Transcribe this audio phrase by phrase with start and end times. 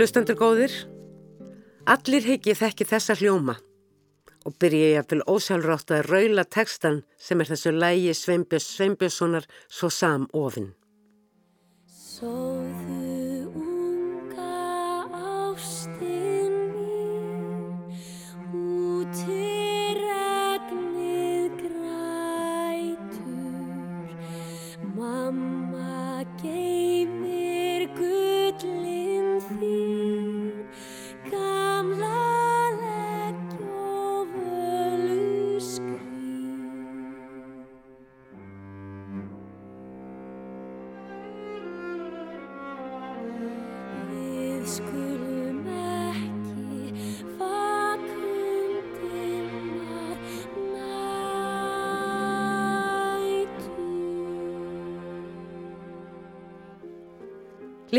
[0.00, 0.72] Hlustendur góðir,
[1.84, 3.58] allir higgi þekki þessa hljóma
[4.48, 9.48] og byrja ég að fylg ósjálfrátt að raula textan sem er þessu lægi Sveinbjörns Sveinbjörnssonar
[9.68, 10.70] svo samofinn.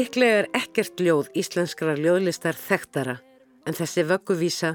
[0.02, 3.14] Liklega er ekkert ljóð íslenskra ljóðlistar þekktara
[3.70, 4.72] en þessi vögguvísa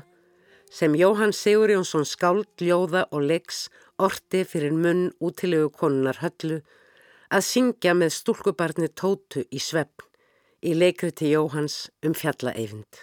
[0.71, 3.65] sem Jóhann Sigur Jónsson skáld, ljóða og leiks
[3.99, 6.61] orti fyrir munn útilegu konunar höllu
[7.35, 10.07] að syngja með stúlkubarni Tótu í svefn
[10.63, 13.03] í leikriti Jóhanns um fjallaeyfind.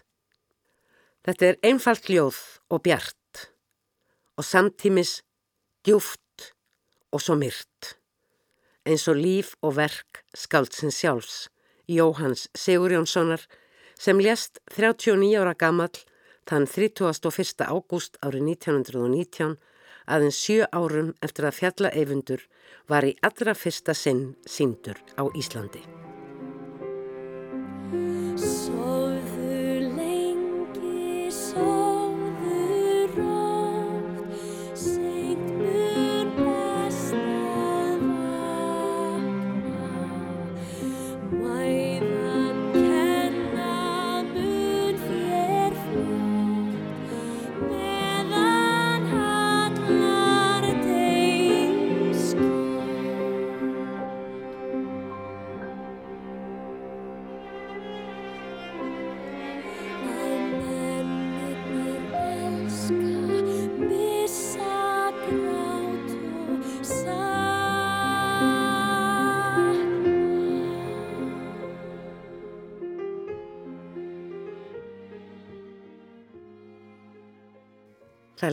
[1.27, 2.39] Þetta er einfalt ljóð
[2.71, 3.47] og bjart
[4.39, 5.17] og samtímis
[5.83, 6.53] djúft
[7.11, 7.97] og svo myrt
[8.87, 11.49] eins og líf og verk skáldsins sjálfs
[11.87, 13.41] Jóhanns Sigurjónssonar
[13.97, 15.91] sem lést 39 ára gammal
[16.49, 17.63] þann 31.
[17.67, 19.57] ágúst árið 1919
[20.05, 22.47] aðeins sjö árum eftir að fjalla eifundur
[22.91, 26.02] var í allra fyrsta sinn síndur á Íslandi.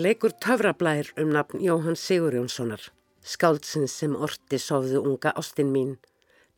[0.01, 2.81] Það leikur töfrablær um nafn Jóhann Sigurjónssonar,
[3.21, 5.91] skáldsins sem orti sofðu unga ástinn mín,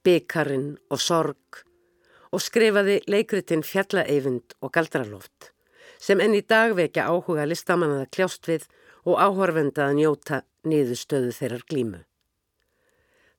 [0.07, 1.59] byggarinn og sorg
[2.31, 5.51] og skrifaði leikritin Fjallaeyfund og Galdraloft
[5.99, 8.71] sem enn í dag vekja áhuga listamannaða kljást við
[9.03, 12.05] og áhorfenda að njóta niðurstöðu þeirrar glímu.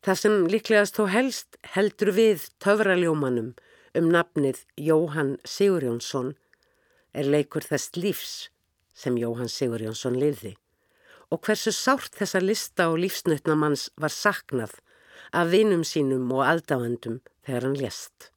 [0.03, 3.53] Það sem líklegast þó helst heldur við töfraljómanum
[3.95, 6.35] um nafnið Jóhann Sigurjónsson
[7.15, 8.41] er leikur þess lífs
[8.93, 10.55] sem Jóhann Sigur Jónsson liði
[11.33, 14.75] og hversu sárt þessa lista og lífsnötnamanns var saknað
[15.33, 18.29] af vinum sínum og aldáendum þegar hann lést.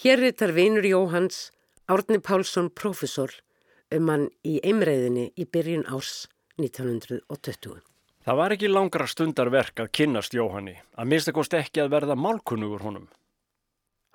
[0.00, 1.50] Hér rittar vinur Jóhanns
[1.86, 3.30] Árni Pálsson profesor
[3.92, 6.24] um hann í einræðinni í byrjun árs
[6.56, 7.82] 1920.
[8.24, 12.86] Það var ekki langra stundar verk að kynnast Jóhanni, að minnstakost ekki að verða málkunnugur
[12.86, 13.10] honum.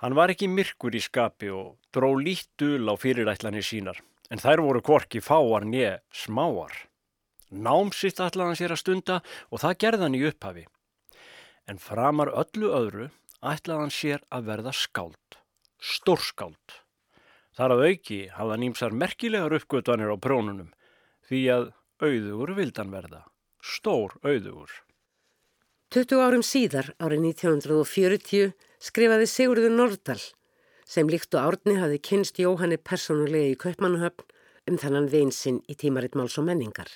[0.02, 4.64] Hann var ekki myrkur í skapi og dró lít dul á fyrirætlanir sínar en þær
[4.66, 6.74] voru korki fáar nýja smáar.
[7.50, 9.16] Námsitt ætlaði hann sér að stunda
[9.50, 10.66] og það gerði hann í upphafi.
[11.70, 13.10] En framar öllu öðru
[13.42, 15.40] ætlaði hann sér að verða skáld,
[15.82, 16.78] stórskáld.
[17.58, 20.70] Þar að auki hafði hann ímsar merkilegar uppgötanir á prónunum
[21.30, 21.66] því að
[22.00, 23.26] auðugur vildan verða,
[23.60, 24.70] stór auðugur.
[25.90, 30.22] 20 árum síðar, árið 1940, skrifaði Sigurður Nordal
[30.90, 34.26] sem líkt og árni hafi kynst Jóhanni personulega í Kaupmannahöfn
[34.70, 36.90] um þannan vinsinn í tímaritt máls og menningar.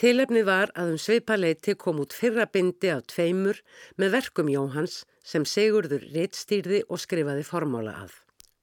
[0.00, 3.58] Tilefni var að um sveipaleiti kom út fyrra bindi af tveimur
[4.00, 8.14] með verkum Jóhanns sem Sigurður réttstýrði og skrifaði formála að.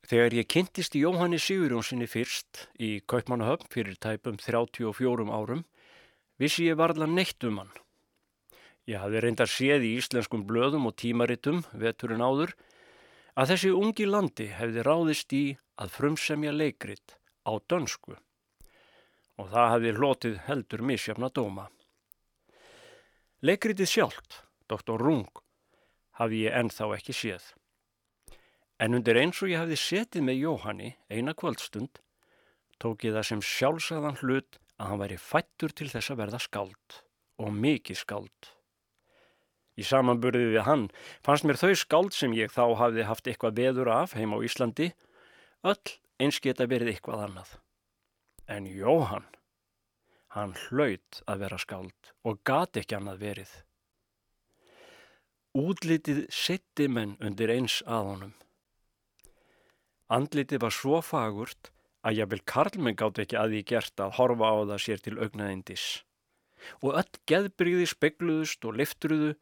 [0.08, 5.66] Þegar ég kynntist Jóhanni Sigurjónssoni fyrst í Kaupmannahöfn fyrir tæpum 34 árum
[6.40, 7.74] vissi ég varðla neitt um hann.
[8.88, 12.54] Ég hafði reyndar séð í íslenskum blöðum og tímarittum veturinn áður
[13.38, 15.44] að þessi ungi landi hefði ráðist í
[15.78, 18.16] að frumsemja leikrit á dönsku
[19.38, 21.68] og það hefði hlotið heldur misjafna dóma.
[23.46, 24.98] Leikritið sjálft, Dr.
[24.98, 25.30] Rung,
[26.18, 27.52] hafi ég ennþá ekki séð.
[28.82, 32.02] En undir eins og ég hefði setið með Jóhanni eina kvöldstund
[32.82, 37.02] tók ég það sem sjálfsagðan hlut að hann væri fættur til þess að verða skald
[37.38, 38.57] og mikið skald.
[39.78, 40.88] Í samanburðið við hann
[41.26, 44.92] fannst mér þau skald sem ég þá hafði haft eitthvað veður af heim á Íslandi
[45.66, 47.54] Öll eins geta verið eitthvað annað.
[48.48, 49.26] En Jóhann,
[50.36, 53.54] hann hlaut að vera skáld og gati ekki annað verið.
[55.58, 58.36] Útlitið sitti menn undir eins að honum.
[60.14, 61.72] Andlitið var svo fagurt
[62.06, 65.88] að jáfnvel Karlmenn gátt ekki að því gert að horfa á það sér til augnaðindis.
[66.86, 69.34] Og öll geðbríði spekluðust og liftruðu,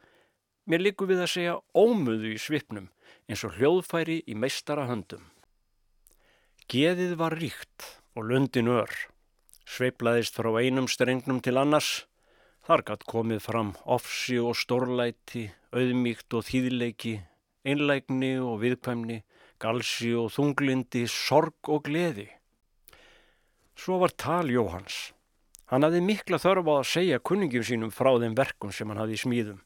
[0.66, 2.90] mér likur við að segja ómuðu í svipnum
[3.30, 5.24] eins og hljóðfæri í meistara höndum.
[6.70, 7.86] Geðið var ríkt
[8.18, 8.90] og lundin ör,
[9.70, 12.06] sveiplaðist frá einum strengnum til annars,
[12.66, 17.20] þar gatt komið fram ofsi og stórlæti, auðmíkt og þýðleiki,
[17.66, 19.20] einlægni og viðkvæmni,
[19.62, 22.30] galsi og þunglindi, sorg og gleði.
[23.76, 25.12] Svo var tal Jóhans.
[25.70, 29.18] Hann hafði mikla þörf á að segja kunningjum sínum frá þeim verkum sem hann hafði
[29.18, 29.65] í smíðum.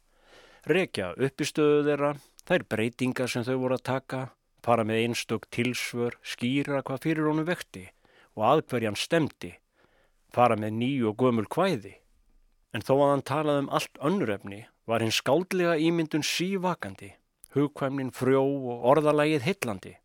[0.67, 2.09] Rekja uppistöðu þeirra,
[2.43, 4.19] þær breytingar sem þau voru að taka,
[4.65, 7.85] fara með einstök tilsvör, skýra hvað fyrir honum vekti
[8.35, 9.53] og aðhverjan stemdi,
[10.35, 11.95] fara með nýju og gömul kvæði.
[12.75, 14.59] En þó að hann talaði um allt önnurefni
[14.89, 17.13] var hinn skáldlega ímyndun sívakandi,
[17.55, 19.95] hugkvæmnin frjó og orðalagið hillandi.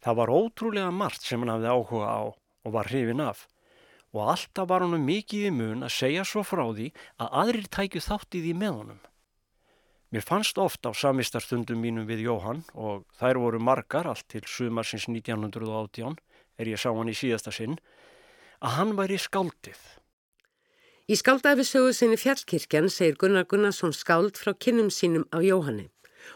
[0.00, 3.48] Það var ótrúlega margt sem hann hafði áhuga á og var hrifin af
[4.14, 6.90] og alltaf var honum mikið í mun að segja svo frá því
[7.22, 9.00] að aðrir tækju þáttið í með honum.
[10.10, 15.06] Mér fannst ofta á samistarstundum mínum við Jóhann og þær voru margar allt til sumarsins
[15.06, 16.16] 1918
[16.58, 17.78] er ég sá hann í síðasta sinn
[18.58, 19.78] að hann væri skáldið.
[21.10, 25.88] Í skáldæfisögu sinni fjallkirkjan segir Gunnar Gunnarsson skáld frá kynnum sínum á Jóhanni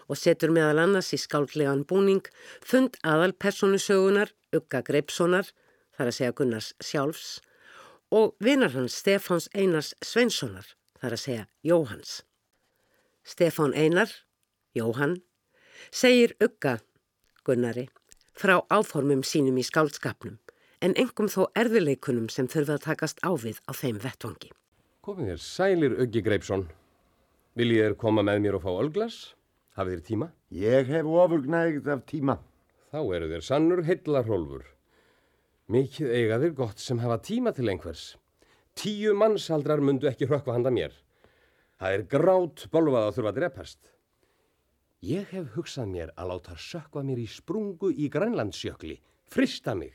[0.08, 2.24] og setur meðal annars í skáldlegan búning
[2.62, 5.50] fund aðal personusögunar Ugga Greipssonar,
[5.98, 7.40] þar að segja Gunnars sjálfs,
[8.14, 10.68] og vinar hans Stefáns Einars Sveinssonar,
[11.00, 12.20] þar að segja Jóhans.
[13.26, 14.10] Stefán Einar,
[14.76, 15.16] Jóhann,
[15.90, 16.78] segir Ugga,
[17.44, 17.88] Gunnari,
[18.36, 20.36] frá áformum sínum í skáldskapnum,
[20.84, 24.52] en engum þó erðileikunum sem þurfa að takast ávið á þeim vettvangi.
[25.04, 26.68] Komið þér sælir Uggi Greipsson.
[27.58, 29.18] Viljið þér koma með mér og fá ölglas?
[29.74, 30.30] Hafið þér tíma?
[30.54, 32.38] Ég hef ofurgnægt af tíma.
[32.94, 34.73] Þá eru þér sannur heillarhólfur.
[35.72, 38.18] Mikið eiga þér gott sem hafa tíma til einhvers.
[38.76, 40.92] Tíu mannsaldrar mundu ekki hrökkva handa mér.
[41.80, 43.80] Það er grátt bolvað að þurfa að drepast.
[45.04, 49.92] Ég hef hugsað mér að láta sökva mér í sprungu í Grænlandsjökli, frista mig.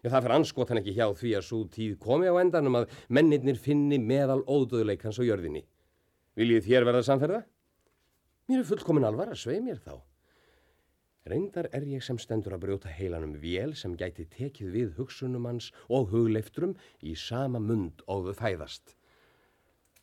[0.00, 3.60] Já, það fyrir anskotan ekki hjá því að svo tíð komi á endanum að mennirnir
[3.60, 5.66] finni meðal ódöðuleikans á jörðinni.
[6.40, 7.42] Viljið þér verða samferða?
[8.48, 10.00] Mér er fullkomin alvar að svei mér þá.
[11.28, 15.68] Reyndar er ég sem stendur að brjóta heilanum vél sem gæti tekið við hugsunum hans
[15.92, 16.72] og hugleiftrum
[17.04, 18.94] í sama mund og þau fæðast.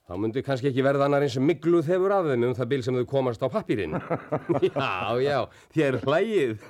[0.07, 2.99] Þá myndi kannski ekki verða annar eins mikluð hefur af þeim um það bil sem
[2.99, 3.97] þau komast á pappirinn.
[4.69, 5.39] já, já,
[5.73, 6.69] þér hlægið.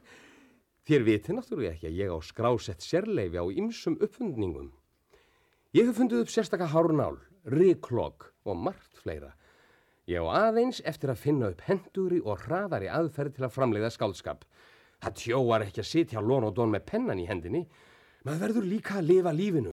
[0.88, 4.70] þér viti náttúrulega ekki að ég á skrásett sérleifi á ymsum uppfundningum.
[5.76, 7.18] Ég hef fundið upp sérstakka hárnál,
[7.52, 9.34] riklokk og margt fleira.
[10.10, 14.40] Ég á aðeins eftir að finna upp henduri og hraðari aðferð til að framleiða skálskap.
[15.04, 17.66] Það tjóar ekki að sitja lón og dón með pennan í hendinni.
[18.26, 19.74] Maður verður líka að lifa lífinu.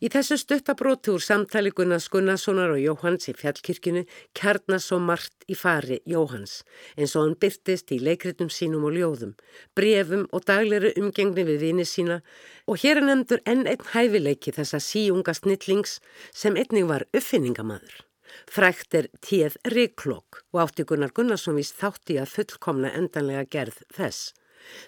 [0.00, 4.04] Í þessu stuttabróti úr samtali Gunnars Gunnarssonar og Jóhanns í fjallkirkinu
[4.36, 6.62] kjarnas svo margt í fari Jóhanns
[6.96, 9.34] eins og hann byrtist í leikritum sínum og ljóðum,
[9.76, 12.22] brefum og dagleiri umgengni við vini sína
[12.64, 15.98] og hér er nefndur enn einn hæfileiki þessa síunga snillings
[16.32, 18.09] sem einnig var uppfinningamadur.
[18.50, 24.34] Frækt er tíð Riklokk og átti Gunnar Gunnarsson vist þátti að fullkomna endanlega gerð þess.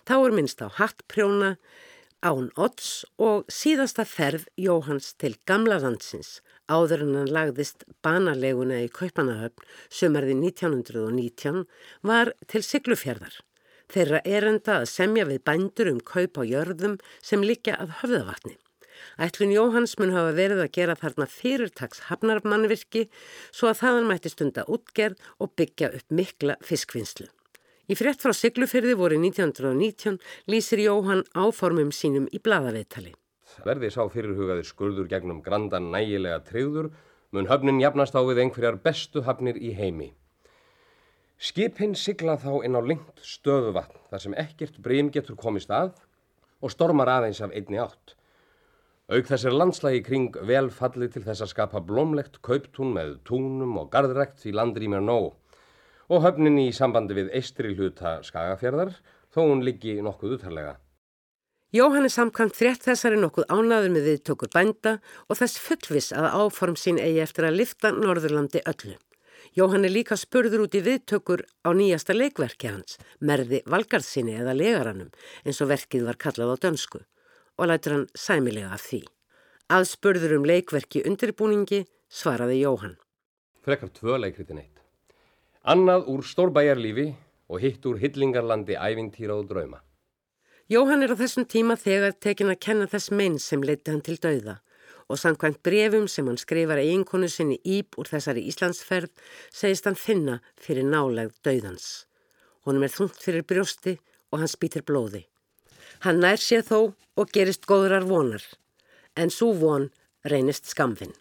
[0.06, 1.56] Þá er minnst á hattprjóna,
[2.22, 6.36] Án Otts og síðasta ferð Jóhans til gamla landsins
[6.70, 11.64] áður en hann lagðist banaleguna í Kaupanahöfn sömarði 1919
[12.06, 13.40] var til Siglufjörðar.
[13.92, 18.56] Þeirra erenda að semja við bændur um kaup á jörðum sem líka að höfðavatni.
[19.22, 23.06] Ætlun Jóhans mun hafa verið að gera þarna fyrirtags hafnarmannvirki
[23.50, 27.28] svo að þaðan mætti stunda útgerð og byggja upp mikla fiskvinnslu.
[27.90, 33.12] Í frétt frá Siglufyrði voru 1919 lýsir Jóhann áformum sínum í bladaveitali.
[33.66, 36.92] Verði sá fyrirhugaði skurður gegnum grandan nægilega treyður
[37.32, 40.12] mun höfnin jafnast á við einhverjar bestu höfnir í heimi.
[41.42, 45.96] Skipinn sigla þá inn á lengt stöðuvatn þar sem ekkert breym getur komist að
[46.62, 48.14] og stormar aðeins af einni átt.
[49.10, 53.90] Auk þessir landslægi kring vel falli til þess að skapa blómlegt kauptún með túnum og
[53.90, 55.32] gardrekt í landrýmir nóg
[56.12, 58.94] og höfnin í sambandi við eistri hluta skagafjörðar
[59.34, 60.76] þó hún liggi nokkuð úttarlega.
[61.72, 66.76] Jóhann er samkvæmt frétt þessari nokkuð ánaður með viðtökur bænda og þess fullvis að áform
[66.78, 68.98] sín eigi eftir að lifta Norðurlandi öllu.
[69.58, 75.10] Jóhann er líka spurður út í viðtökur á nýjasta leikverki hans, Merði Valgarðsinni eða Legarannum,
[75.42, 77.02] eins og verkið var kallað á dönsku,
[77.62, 79.04] og lætur hann sæmilega af því.
[79.70, 82.96] Aðspurður um leikverki undirbúningi svaraði Jóhann.
[83.62, 84.82] Frekar tvö leikritin eitt.
[85.62, 87.12] Annað úr stórbæjarlífi
[87.48, 89.78] og hitt úr hillingarlandi ævintýra og drauma.
[90.66, 94.18] Jóhann er á þessum tíma þegar tekin að kenna þess menn sem leiti hann til
[94.18, 94.58] dauða
[95.12, 99.10] og samkvæmt brefum sem hann skrifar eiginkonu sinni Íb úr þessari Íslandsferð
[99.52, 102.06] segist hann finna fyrir nálegð dauðans.
[102.66, 103.98] Honum er þungt fyrir brjósti
[104.32, 105.26] og hann spýtir blóði.
[106.02, 106.78] Hann nær sér þó
[107.18, 108.42] og gerist góðrar vonar,
[109.14, 109.90] en svo von
[110.26, 111.14] reynist skamfinn.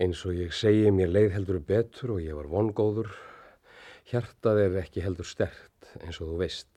[0.00, 3.10] Eins og ég segi mér leið heldur betur og ég var vongóður.
[4.08, 6.72] Hjartað er ekki heldur stert eins og þú veist,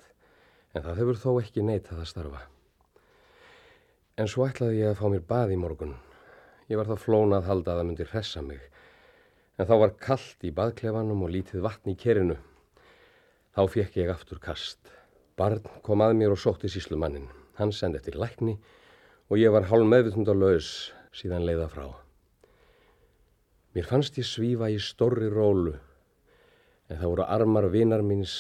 [0.76, 2.44] en það hefur þó ekki neitað að starfa.
[4.20, 5.96] En svo ætlaði ég að fá mér bað í morgun
[6.70, 8.62] Ég var það flónað halda að það myndi hressa mig.
[9.58, 12.36] En þá var kallt í baðklefanum og lítið vatn í kerinu.
[13.58, 14.99] Þá fekk ég aftur kast.
[15.40, 17.30] Barn kom að mér og sótti síslumannin.
[17.56, 18.58] Hann sendi eftir lækni
[19.30, 21.88] og ég var hálf meðvitund á laus síðan leiða frá.
[23.76, 25.78] Mér fannst ég svífa í stórri rólu
[26.90, 28.36] en það voru armar vinar míns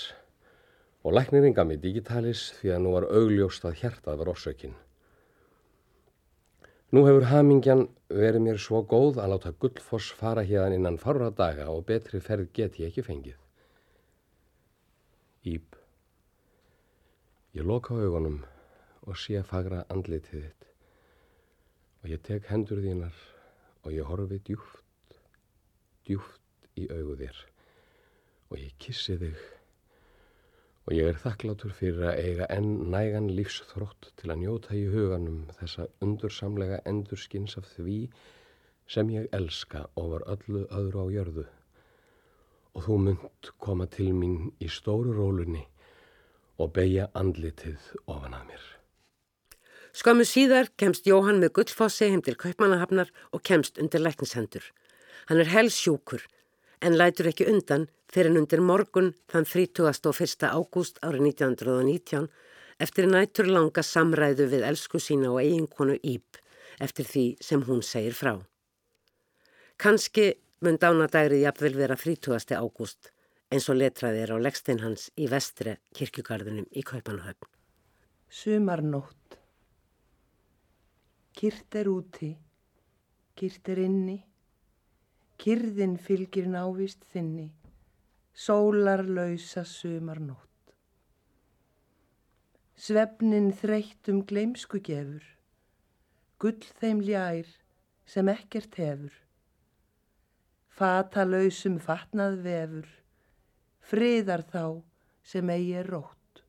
[1.05, 4.75] og læknirinn gaf mér digitalis því að nú var augljóst að hjertað var orsökinn.
[6.89, 11.69] Nú hefur hamingjan verið mér svo góð að láta gullfoss fara hérna innan farra daga
[11.69, 13.37] og betri ferð get ég ekki fengið.
[15.45, 15.77] Íb.
[17.49, 18.43] Ég loka augunum
[19.09, 20.65] og sé fagra andlitið þitt.
[22.03, 23.15] Og ég tek hendur þínar
[23.81, 25.15] og ég horfi djúft,
[26.05, 27.39] djúft í augu þér.
[28.51, 29.41] Og ég kissi þig.
[30.85, 35.41] Og ég er þakklátur fyrir að eiga enn nægan lífsþrótt til að njóta í huganum
[35.57, 37.97] þessa undursamlega endurskins af því
[38.85, 41.49] sem ég elska ofar öllu öðru á jörðu.
[42.77, 45.65] Og þú mynd koma til mín í stóru rólunni
[46.59, 48.65] og beigja andlitið ofan að mér.
[49.99, 54.63] Skömmu síðar kemst Jóhann með gullfossi heim til Kaupmannahafnar og kemst undir læknishendur.
[55.27, 56.21] Hann er helsjúkur
[56.85, 60.45] en lætur ekki undan fyrir undir morgun þann 31.
[60.49, 62.29] ágúst árið 1919
[62.79, 66.39] eftir nætur langa samræðu við elsku sína og eiginkonu Íb
[66.79, 68.37] eftir því sem hún segir frá.
[69.79, 72.55] Kanski mun dánadægrið jafnvel vera 30.
[72.55, 73.11] ágúst
[73.49, 77.49] eins og letraði er á leggstein hans í vestre kirkjugarðunum í Kaupanahöfn.
[78.29, 79.39] Sumarnótt
[81.39, 82.33] Kyrt er úti,
[83.39, 84.19] kyrt er inni
[85.39, 87.45] Kyrðin fylgir návist þinni,
[88.35, 90.73] sólarlausa sumarnótt.
[92.75, 95.23] Svefnin þreyttum gleimsku gefur,
[96.43, 97.47] gull þeim ljær
[98.03, 99.15] sem ekkert hefur.
[100.75, 102.91] Fatalausum fatnað vefur,
[103.89, 104.63] friðar þá
[105.25, 106.43] sem eigi er rótt.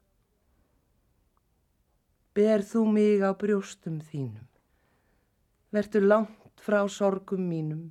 [2.37, 4.47] Ber þú mig á brjóstum þínum,
[5.75, 7.87] verður langt frá sorgum mínum,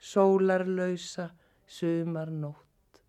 [0.00, 1.30] sólarlausa
[1.66, 3.00] sumarnótt.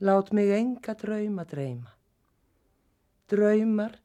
[0.00, 1.92] Lát mig enga drauma dreyma,
[3.28, 3.98] draumar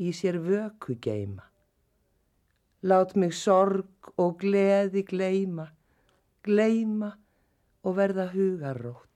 [0.00, 1.44] í sér vöku geima.
[2.82, 5.68] Lát mig sorg og gleði gleima,
[6.42, 7.12] gleima
[7.84, 9.09] og verða hugarótt.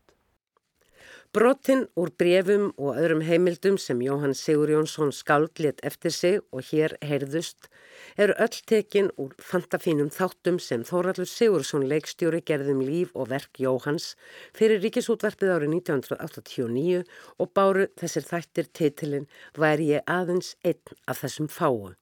[1.35, 6.63] Brotinn úr brefum og öðrum heimildum sem Jóhann Sigur Jónsson skáld let eftir sig og
[6.69, 7.67] hér heyrðust
[8.15, 14.13] eru öll tekin úr fantafínum þáttum sem Þóraldur Sigursson leikstjóri gerðum líf og verk Jóhanns
[14.55, 17.01] fyrir ríkisútverfið árið 1989
[17.43, 19.27] og báru þessir þættir teitilinn
[19.59, 21.97] væri ég aðeins einn af þessum fáu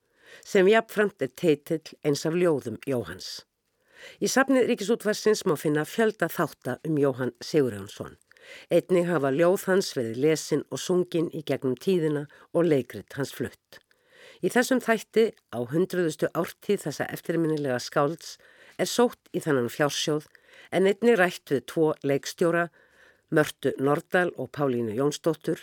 [0.45, 3.47] sem jafnframt er teitill eins af ljóðum Jóhanns.
[4.21, 8.21] Í safnið ríkisútversins má finna fjölda þátta um Jóhann Sigur Jónsson.
[8.71, 13.81] Einnig hafa ljóð hans verið lesin og sungin í gegnum tíðina og leikrit hans flutt.
[14.43, 18.37] Í þessum þætti á hundruðustu ártíð þessa eftirminnilega skálds
[18.79, 20.27] er sótt í þannan fjársjóð
[20.73, 22.71] en einnig rætt við tvo leikstjóra,
[23.33, 25.63] Mörtu Nordal og Pálínu Jónsdóttur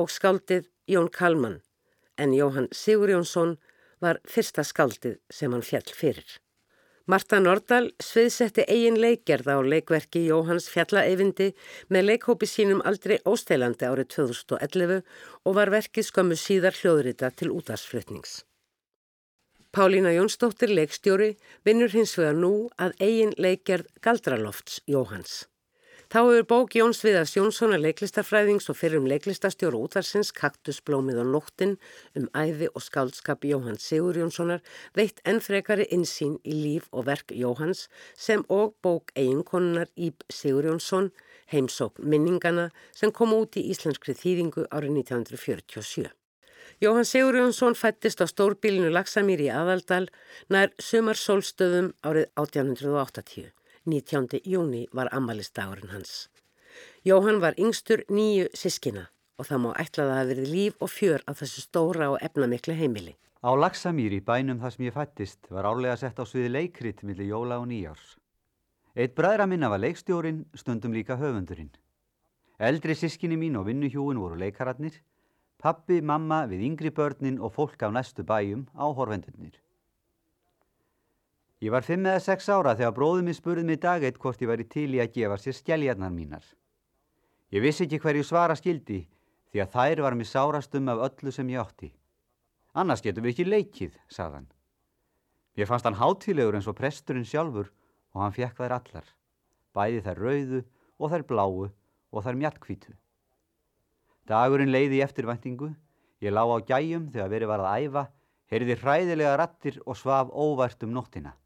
[0.00, 1.58] og skáldið Jón Kalman
[2.20, 3.58] en Jóhann Sigur Jónsson
[4.00, 6.38] var fyrsta skáldið sem hann fjall fyrir.
[7.10, 11.48] Marta Nordal sviðsetti eigin leikgerð á leikverki Jóhanns Fjallaeyvindi
[11.90, 15.00] með leikhópi sínum aldrei ósteilandi árið 2011
[15.42, 18.44] og var verkið skömmu síðar hljóðrita til útvarsflutnings.
[19.74, 21.32] Pálína Jónsdóttir leikstjóri
[21.66, 25.49] vinnur hins vegar nú að eigin leikgerð Galdralofts Jóhanns.
[26.10, 31.76] Þá hefur bók Jóns Viðars Jónssonar leiklistafræðings og fyrrum leiklistastjóru útvarsins Kaktusblómið og nóttin
[32.18, 34.58] um æfi og skáldskap Jóhanns Sigur Jónssonar
[34.98, 37.84] veitt ennfrekari insýn í líf og verk Jóhanns
[38.18, 41.12] sem og bók eiginkonunar Íb Sigur Jónsson
[41.54, 46.10] heimsókn minningana sem kom út í íslenskri þýðingu árið 1947.
[46.82, 50.10] Jóhann Sigur Jónsson fættist á stórbílinu Laksamýr í Aðaldal
[50.50, 53.54] nær sumarsólstöðum árið 1880.
[53.86, 54.40] 19.
[54.44, 56.28] júni var amalistagurinn hans.
[57.04, 59.06] Jóhann var yngstur nýju sískina
[59.40, 63.14] og það má ætlaða að verið líf og fjör á þessu stóra og efnamiklu heimili.
[63.40, 67.56] Á Laksamýri, bænum þar sem ég fættist, var álega sett á sviði leikrit millir jóla
[67.56, 68.18] og nýjárs.
[68.92, 71.72] Eitt bræðra minna var leikstjórin, stundum líka höfundurinn.
[72.60, 75.00] Eldri sískinni mín og vinnuhjúin voru leikararnir,
[75.56, 79.56] pappi, mamma við yngri börnin og fólk á næstu bæjum á horfendurnir.
[81.60, 84.48] Ég var fimm eða sex ára þegar bróðum minn spurði mig dag eitt hvort ég
[84.48, 86.44] væri til í að gefa sér skelljarnar mínar.
[87.52, 89.02] Ég vissi ekki hverju svara skildi
[89.52, 91.90] því að þær var mér sárastum af öllu sem ég átti.
[92.72, 94.46] Annars getum við ekki leikið, sagðan.
[95.58, 97.68] Ég fannst hann hátilegur eins og presturinn sjálfur
[98.14, 99.12] og hann fekk þær allar.
[99.76, 100.62] Bæði þær rauðu
[100.96, 102.96] og þær bláu og þær mjattkvítu.
[104.24, 105.74] Dagurinn leiði í eftirvæntingu.
[106.24, 108.06] Ég lá á gæjum þegar verið var að æfa,
[108.48, 111.36] heyrði hræðilega rattir og svaf óvært um nóttina.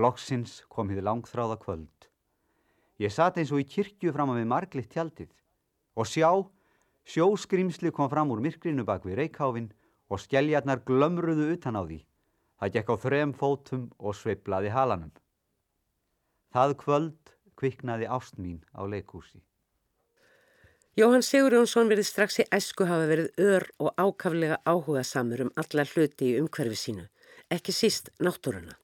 [0.00, 2.08] Loksins kom hið langþráða kvöld.
[3.00, 5.30] Ég satt eins og í kirkju fram að við marglitt tjaldið
[5.96, 6.30] og sjá,
[7.08, 9.70] sjóskrimsli kom fram úr myrkrinu bak við reikháfin
[10.10, 12.00] og skelljarnar glömruðu utan á því.
[12.60, 15.12] Það gekk á þrem fótum og sveiplaði halanum.
[16.52, 19.40] Það kvöld kviknaði ást mín á leikúsi.
[20.98, 25.52] Jóhann Sigur Jónsson verið strax í æsku hafa verið ör og ákaflega áhuga samur um
[25.60, 27.06] alla hluti í umhverfi sínu,
[27.48, 28.79] ekki síst náttúruna.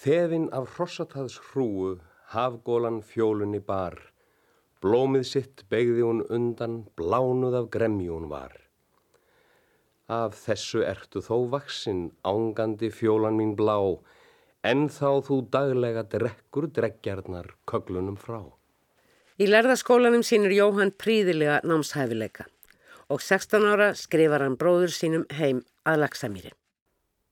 [0.00, 1.98] Þefinn af hrossataðs hrúu,
[2.32, 3.98] hafgólan fjólunni bar.
[4.80, 8.54] Blómið sitt begði hún undan, blánuð af gremjún var.
[10.08, 13.76] Af þessu ertu þó vaksinn, ángandi fjólan mín blá,
[14.64, 18.40] en þá þú daglega drekkur dreggjarnar köglunum frá.
[19.36, 22.48] Í lærðaskólanum sínur Jóhann príðilega námshæfileika
[23.12, 26.56] og 16 ára skrifar hann bróður sínum heim að Laksamýri.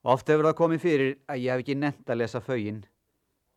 [0.06, 2.82] Oft hefur það komið fyrir að ég hef ekki nefnt að lesa fögin,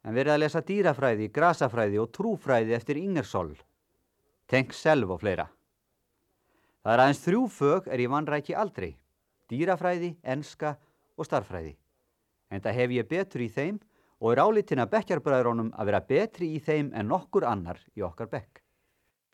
[0.02, 3.54] en verið að lesa dýrafræði, grasafræði og trúfræði eftir Ingersoll,
[4.50, 5.46] tenk selv og fleira.
[6.82, 8.96] Það er aðeins þrjú fög er ég vanræki aldrei,
[9.54, 10.74] dýrafræði, enska
[11.18, 11.76] og starfræði.
[12.50, 13.78] En það hef ég betur í þeim
[14.22, 18.32] og er álitin að bekkjarbræðrónum að vera betri í þeim en nokkur annar í okkar
[18.34, 18.64] bekk.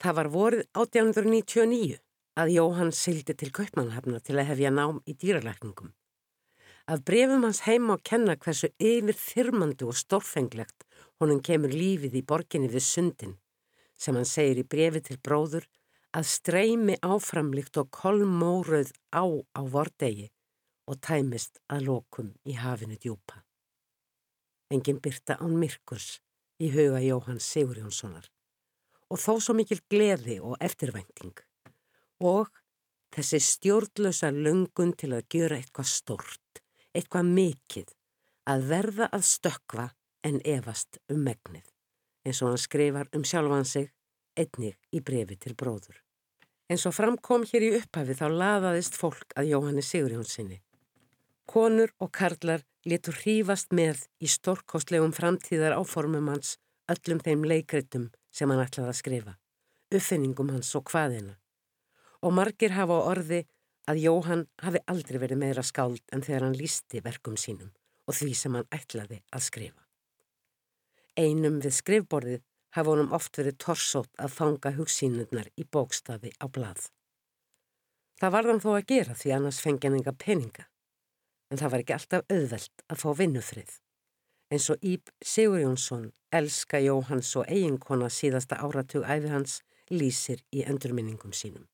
[0.03, 1.97] Það var vorið 1899
[2.37, 5.95] að Jóhann sildi til Kaupmannhafna til að hefja nám í dýralækningum.
[6.87, 10.85] Af brefum hans heima á kenna hversu yfir þyrmandu og stórfenglegt
[11.19, 13.33] honum kemur lífið í borginni við sundin
[13.99, 15.65] sem hann segir í brefi til bróður
[16.15, 19.25] að streymi áframlikt og kolmórauð á
[19.59, 20.29] á vordegi
[20.87, 23.43] og tæmist að lokum í hafinu djúpa.
[24.71, 26.21] Engin byrta án myrkurs
[26.63, 28.31] í huga Jóhann Sigur Jónssonar
[29.11, 31.35] og þó svo mikil gleði og eftirvænting
[32.23, 32.47] og
[33.11, 36.63] þessi stjórnlösa lungun til að gera eitthvað stort
[36.95, 37.93] eitthvað mikið
[38.47, 39.89] að verða að stökva
[40.27, 41.65] en efast um megnið,
[42.25, 43.89] eins og hann skrifar um sjálfan sig
[44.37, 45.97] einnig í brefi til bróður.
[46.67, 50.59] En svo framkom hér í upphafi þá laðaðist fólk að Jóhanni Sigurjónssoni.
[51.47, 56.57] Konur og karlar letur hrífast með í stórkostlegum framtíðar áformum hans
[56.91, 59.33] öllum þeim leikritum sem hann ætlaði að skrifa,
[59.91, 61.37] uppfinningum hans og hvaðina.
[62.23, 63.45] Og margir hafa á orði
[63.87, 67.71] að Jóhann hafi aldrei verið meira skáld en þegar hann lísti verkum sínum
[68.07, 69.83] og því sem hann ætlaði að skrifa.
[71.17, 72.43] Einum við skrifborðið
[72.77, 76.89] hafa honum oft verið torsótt að fanga hugsínurnar í bókstafi á blað.
[78.21, 80.67] Það var hann þó að gera því annars fengi hann enga peninga,
[81.51, 83.71] en það var ekki alltaf auðvelt að fá vinnufrið.
[84.51, 90.63] En svo Íb Sigur Jónsson, elska Jóhanns og eiginkona síðasta áratug æfi hans, lýsir í
[90.67, 91.67] endurminningum sínum.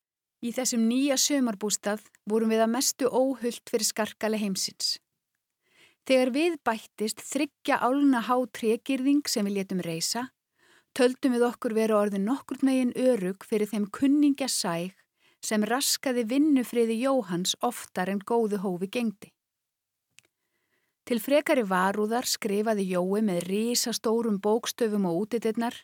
[0.44, 4.98] Í þessum nýja sömarbústað vorum við að mestu óhullt fyrir skarkali heimsins.
[6.04, 10.26] Þegar við bættist þryggja áluna há trekirðing sem við letum reysa,
[10.92, 14.92] töldum við okkur vera orðin nokkur megin örug fyrir þeim kunningja sæg
[15.44, 19.32] sem raskaði vinnufriði Jóhans oftar en góðu hófi gengdi.
[21.08, 25.76] Til frekari varúðar skrifaði Jói með rísastórum bókstöfum og útitinnar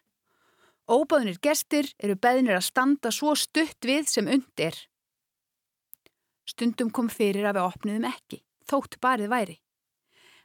[0.89, 4.73] Óbáðunir gestir eru beðnir að standa svo stutt við sem undir.
[6.49, 9.58] Stundum kom fyrir að við opniðum ekki, þótt barið væri.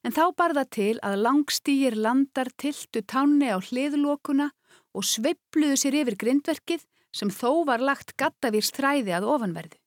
[0.05, 4.51] En þá barða til að langstýjir landar tiltu tánni á hliðlokuna
[4.93, 9.81] og sveibluðu sér yfir grindverkið sem þó var lagt gattavýrs þræði að ofanverðu.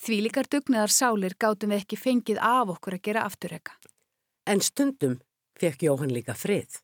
[0.00, 3.74] Því líkar dugnaðar sálir gátum við ekki fengið af okkur að gera afturreka.
[4.48, 5.18] En stundum
[5.60, 6.80] fekk Jóhann líka frið.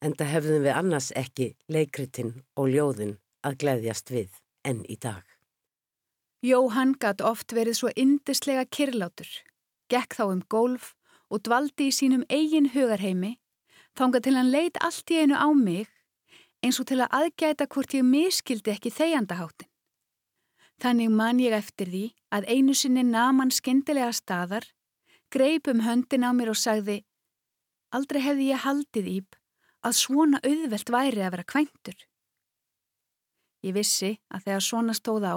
[0.00, 5.24] Enda hefðum við annars ekki leikritinn og ljóðin að gleðjast við enn í dag.
[6.40, 9.28] Jóhann gatt oft verið svo indislega kirlátur,
[9.92, 10.94] gekk þá um gólf
[11.28, 13.34] og dvaldi í sínum eigin hugarheimi,
[13.92, 15.90] þánga til hann leit allt í einu á mig
[16.64, 19.68] eins og til að aðgæta hvort ég miskildi ekki þegjandaháttin.
[20.80, 24.64] Þannig man ég eftir því að einu sinni naman skindilega staðar,
[25.28, 27.02] greip um höndin á mér og sagði
[27.92, 29.39] Aldrei hefði ég haldið íb
[29.86, 31.98] að svona auðvelt væri að vera kvæntur.
[33.64, 35.36] Ég vissi að þegar svona stóð á,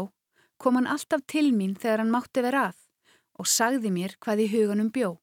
[0.57, 2.79] kom hann alltaf til mín þegar hann mátti vera að
[3.39, 5.17] og sagði mér hvað í huganum bjó.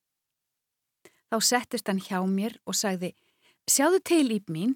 [1.31, 3.15] Þá settist hann hjá mér og sagði
[3.71, 4.75] Sjáðu til íb mín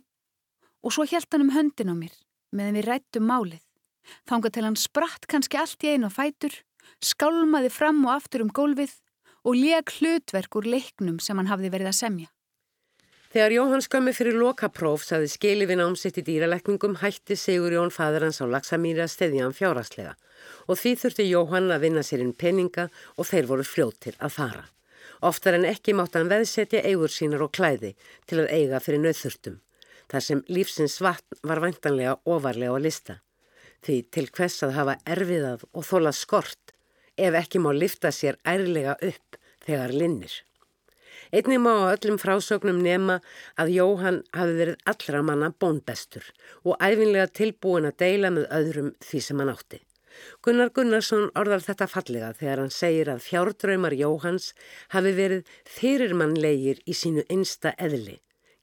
[0.84, 2.14] og svo hjælt hann um höndin á mér
[2.54, 3.64] meðan við rættum málið.
[4.28, 6.54] Þánga til hann spratt kannski allt í einu fætur,
[7.02, 8.94] skálmaði fram og aftur um gólfið
[9.44, 12.28] og leg hlutverk úr leiknum sem hann hafði verið að semja.
[13.34, 18.28] Þegar Jóhann skömmi fyrir lokapróf saði skili við námsitt í dýraleikningum hætti Sigur Jón fadur
[18.28, 20.12] hans á Laksamýri að stedja hann fjáraslega
[20.70, 22.84] og því þurfti Jóhann að vinna sér inn peninga
[23.18, 24.62] og þeir voru fljóttir að fara.
[25.26, 27.96] Oftar en ekki mátt hann veðsetja eigur sínar og klæði
[28.30, 29.58] til að eiga fyrir nöðþurftum,
[30.14, 33.20] þar sem lífsins vatn var vantanlega ofarlega á lista
[33.82, 36.74] því til hvers að hafa erfiðað og þólað skort
[37.18, 40.44] ef ekki má lifta sér ærlega upp þegar linnir.
[41.34, 43.16] Einnig má á öllum frásögnum nema
[43.58, 46.28] að Jóhann hafi verið allra manna bónbestur
[46.62, 49.80] og æfinlega tilbúin að deila með öðrum því sem hann átti.
[50.46, 54.52] Gunnar Gunnarsson orðar þetta fallega þegar hann segir að fjárdraumar Jóhanns
[54.94, 58.20] hafi verið fyrirmannlegir í sínu einsta eðli,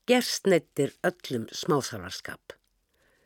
[0.08, 2.56] gerst nettir öllum smáþálarskap.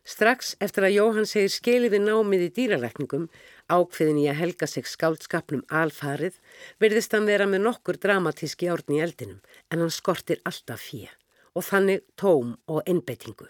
[0.05, 3.29] Strax eftir að Jóhann segir skeli við námið í dýralækningum,
[3.71, 6.38] ákveðin í að helga sig skáldskapnum alfarið,
[6.82, 11.13] verðist hann vera með nokkur dramatíski árni í eldinum, en hann skortir alltaf fíja
[11.56, 13.45] og þannig tóm og innbeitingu.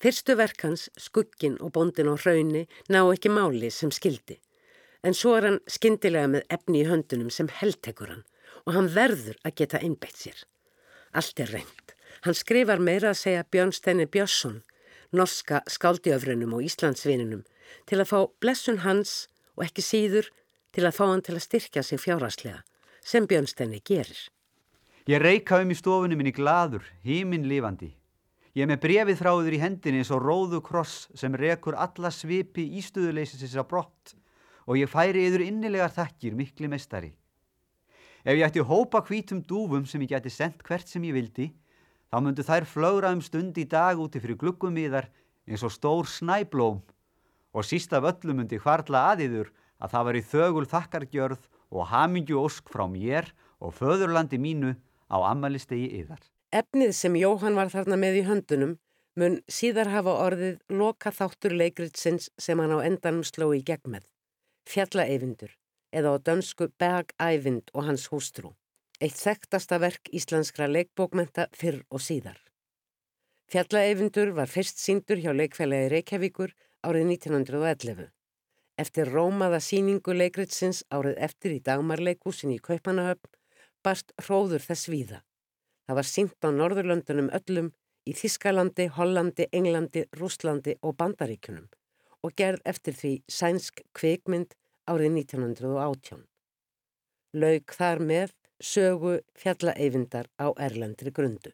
[0.00, 4.38] Fyrstu verkans, skuggin og bondin á hraunni ná ekki máli sem skildi,
[5.04, 8.24] en svo er hann skindilega með efni í höndunum sem heldtekur hann
[8.64, 10.38] og hann verður að geta innbeitt sér.
[11.12, 11.92] Allt er reynd.
[12.24, 14.62] Hann skrifar meira að segja Björnsteini Björnsson
[15.12, 17.44] norska skáldjöfrunum og Íslandsvininum
[17.88, 20.30] til að fá blessun hans og ekki síður
[20.76, 22.62] til að fá hann til að styrkja sig fjárhastlega,
[23.00, 24.18] sem Björnstenni gerir.
[25.08, 27.92] Ég reyka um í stofunum minni gladur, híminn lifandi.
[28.56, 32.64] Ég er með brefið þráður í hendinni eins og róðu kross sem rekur alla svipi
[32.80, 34.16] ístuðuleysisins á brott
[34.66, 37.12] og ég færi yfir innilegar þakkir mikli mestari.
[38.26, 41.52] Ef ég ætti hópa hvítum dúfum sem ég geti sendt hvert sem ég vildi,
[42.10, 44.40] þá myndu þær flögra um stund í dag úti fyrir
[44.90, 45.06] þar
[45.46, 46.82] eins og stór snæblóm
[47.56, 52.40] og síst af öllu myndi hvarla aðiður að það var í þögul þakkargjörð og hamingju
[52.40, 53.30] ósk frá mér
[53.64, 54.74] og föðurlandi mínu
[55.08, 56.20] á amalistegi yðar.
[56.52, 58.76] Efnið sem Jóhann var þarna með í höndunum
[59.16, 64.04] mun síðar hafa orðið loka þáttur leikritsins sem hann á endanum sló í gegn með.
[64.68, 65.56] Fjallaeyvindur
[65.96, 68.52] eða á dönsku Bergævind og hans hústrú
[69.00, 72.38] eitt þekktasta verk íslenskra leikbókmenta fyrr og síðar.
[73.52, 76.54] Fjallaeyfundur var fyrst síndur hjá leikfélagi Reykjavíkur
[76.86, 78.10] árið 1911.
[78.78, 83.32] Eftir rómaða síningu leikritsins árið eftir í dagmarleikúsin í Kaupanahöfn
[83.86, 85.22] barst hróður þess víða.
[85.86, 87.72] Það var sínt á Norðurlöndunum öllum
[88.06, 91.68] í Þískalandi, Hollandi, Englandi, Rúslandi og Bandaríkunum
[92.26, 94.56] og gerð eftir því sænsk kveikmynd
[94.90, 96.24] árið 1918.
[97.36, 101.52] Laug þar með sögu fjallaeyvindar á erlendri grundu.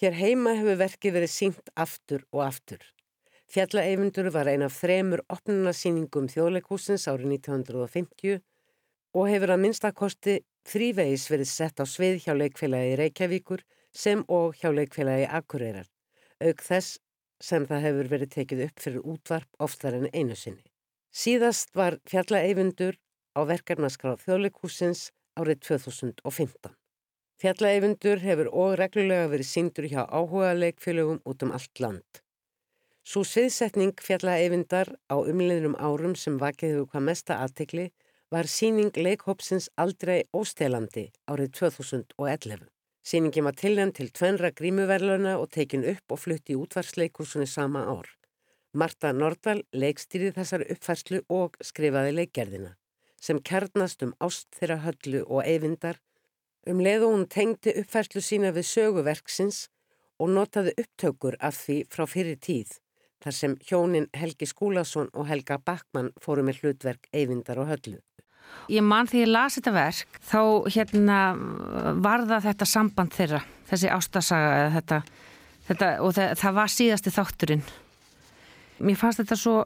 [0.00, 2.80] Hér heima hefur verkið verið sínt aftur og aftur.
[3.50, 8.36] Fjallaeyvindur var ein af þremur opnunarsýningum þjóðleikúsins árið 1950
[9.18, 10.36] og hefur að minnstakosti
[10.70, 15.90] þrývegis verið sett á svið hjá leikfélagi Reykjavíkur sem og hjá leikfélagi Akureyrar,
[16.38, 17.00] auk þess
[17.42, 20.62] sem það hefur verið tekið upp fyrir útvarp oftar en einu sinni.
[21.10, 23.02] Síðast var fjallaeyvindur
[23.34, 26.76] á verkarnaskrá þjóðleikúsins árið 2015.
[27.42, 32.19] Fjallaeyfundur hefur og reglulega verið síndur hjá áhuga leikfélögum út um allt land.
[33.10, 37.86] Svo sviðsetning fjallaeyfundar á umliðnum árum sem vakið hefur hvað mesta aðtekli
[38.30, 42.60] var síning leikhópsins aldrei óstelandi árið 2011.
[43.02, 48.06] Sýningin var tilhend til tvenra grímuverluna og tekin upp og flutti í útvarsleikursunni sama ár.
[48.78, 52.76] Marta Nordal leikstýrið þessar uppfærslu og skrifaði leikgerðina
[53.18, 55.98] sem kernast um ást þeirra höllu og eyvindar,
[56.70, 59.64] um leið og hún tengdi uppfærslu sína við söguverksins
[60.22, 62.78] og notaði upptökur af því frá fyrir tíð
[63.24, 67.98] þar sem hjónin Helgi Skúlason og Helga Backmann fóru með hlutverk Eyvindar og Höllu.
[68.70, 70.40] Ég man því ég las þetta verk þá
[70.74, 71.18] hérna
[72.02, 74.98] varða þetta samband þeirra, þessi ástasaga þetta,
[75.68, 77.64] þetta og það, það var síðasti þátturinn.
[78.80, 79.56] Mér fannst þetta svo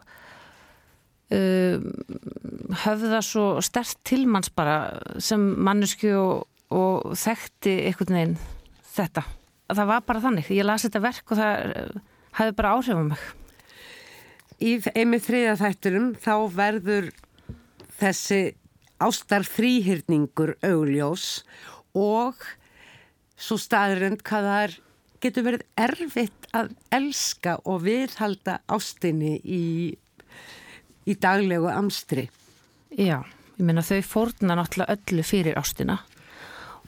[1.36, 1.76] uh,
[2.84, 8.36] höfða svo stert tilmanns bara sem mannesku og, og þekkti einhvern veginn
[8.94, 9.24] þetta.
[9.74, 12.02] Það var bara þannig, ég las þetta verk og það
[12.38, 13.24] hefði bara áhrif á mig.
[14.62, 17.08] Í einmið þriða þætturum þá verður
[17.98, 18.42] þessi
[19.02, 21.42] ástar fríhyrningur augljós
[21.98, 22.38] og
[23.34, 24.74] svo staðurinn hvað það er,
[25.24, 29.64] getur verið erfitt að elska og viðhalda ástinni í,
[31.08, 32.28] í daglegu amstri.
[32.94, 33.24] Já,
[33.58, 35.98] ég meina þau fórna náttúrulega öllu fyrir ástina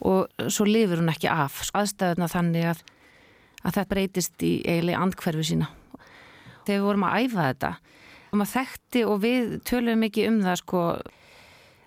[0.05, 2.83] og svo lifur hún ekki af aðstæðuna þannig að,
[3.64, 5.70] að það breytist í eiginlega andkverfi sína.
[6.66, 7.70] Þegar við vorum að æfa þetta.
[8.26, 10.83] Og maður þekkti og við töluðum mikið um það sko.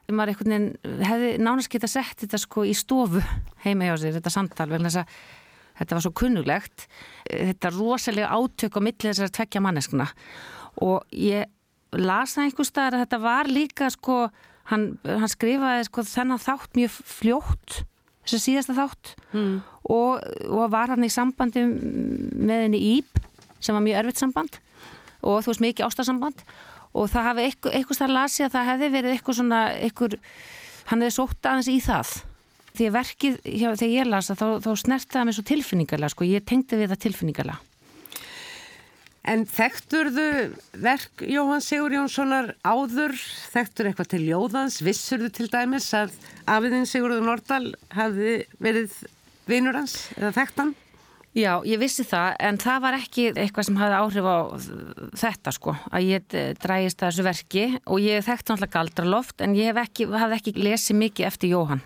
[0.09, 3.21] Maður einhvern veginn hefði nánast geta sett þetta sko í stofu
[3.65, 5.19] heima hjá sér, þetta samtal vegna þess að
[5.79, 6.85] þetta var svo kunnulegt
[7.29, 10.07] þetta rosalega átök á millið þessar tvekja manneskuna
[10.83, 11.49] og ég
[11.95, 14.17] las það einhver staðar að þetta var líka sko
[14.69, 17.79] hann, hann skrifaði sko þennan þátt mjög fljótt
[18.25, 19.13] þessi síðasta þátt.
[19.33, 19.55] Mm.
[19.89, 23.21] og, og var hann í sambandi með henni Íb
[23.59, 24.59] sem var mjög erfitt samband
[25.21, 26.43] og þú veist mikið ástasamband
[26.97, 30.17] og það hafi eitthvað, starf lasið að það hefði verið eitthvað svona eitthvað,
[30.89, 32.13] hann hefði sótt aðeins í það.
[32.69, 36.29] Því að verkið, já, þegar ég lasa þá, þá snerti það mér svo tilfinningarlega sko,
[36.29, 37.59] ég tengdi við það tilfinningarlega
[39.29, 40.27] En þekkturðu
[40.81, 43.13] verk Jóhann Sigur Jónssonar áður,
[43.51, 46.15] þekktur eitthvað til Jóðans, vissurðu til dæmis að
[46.49, 48.95] afiðin Sigurður Nordal hafði verið
[49.49, 50.73] vinur hans eða þekkt hann?
[51.37, 54.37] Já, ég vissi það, en það var ekki eitthvað sem hafði áhrif á
[55.21, 59.81] þetta sko, að ég drægist þessu verki og ég þekkti náttúrulega Galdraloft en ég hef
[59.83, 61.83] ekki, hafði ekki lesið mikið eftir Jóhann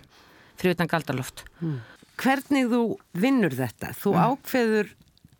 [0.56, 1.44] fyrir utan Galdraloft.
[1.60, 1.82] Hmm.
[2.20, 2.82] Hvernig þú
[3.20, 3.92] vinnur þetta?
[3.98, 4.32] Þú hmm.
[4.32, 4.92] ákveður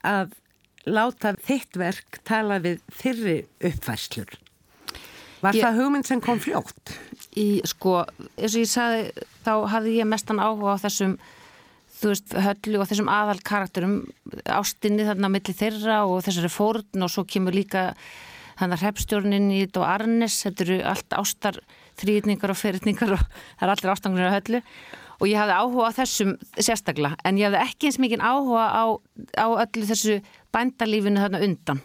[0.05, 0.35] að
[0.85, 4.35] láta þitt verk tala við fyrri uppfærslur.
[5.45, 6.93] Var ég, það hugmynd sem kom fljótt?
[7.41, 8.03] Í, sko,
[8.37, 11.17] eins og ég sagði, þá hafði ég mestan áhuga á þessum
[11.95, 13.97] þú veist, höllu og þessum aðal karakterum
[14.51, 17.93] ástinni þarna á milli þeirra og þessari fórun og svo kemur líka
[18.59, 21.61] þannig að hreppstjórnin í þetta og Arnes, þetta eru allt ástar
[22.01, 23.25] þrýðningar og fyrirningar og
[23.59, 24.63] það er allir ástangunir á höllu.
[25.23, 28.85] Og ég hafði áhuga á þessum sérstaklega en ég hafði ekki eins mikið áhuga á,
[29.39, 30.17] á öllu þessu
[30.55, 31.83] bændalífinu þarna undan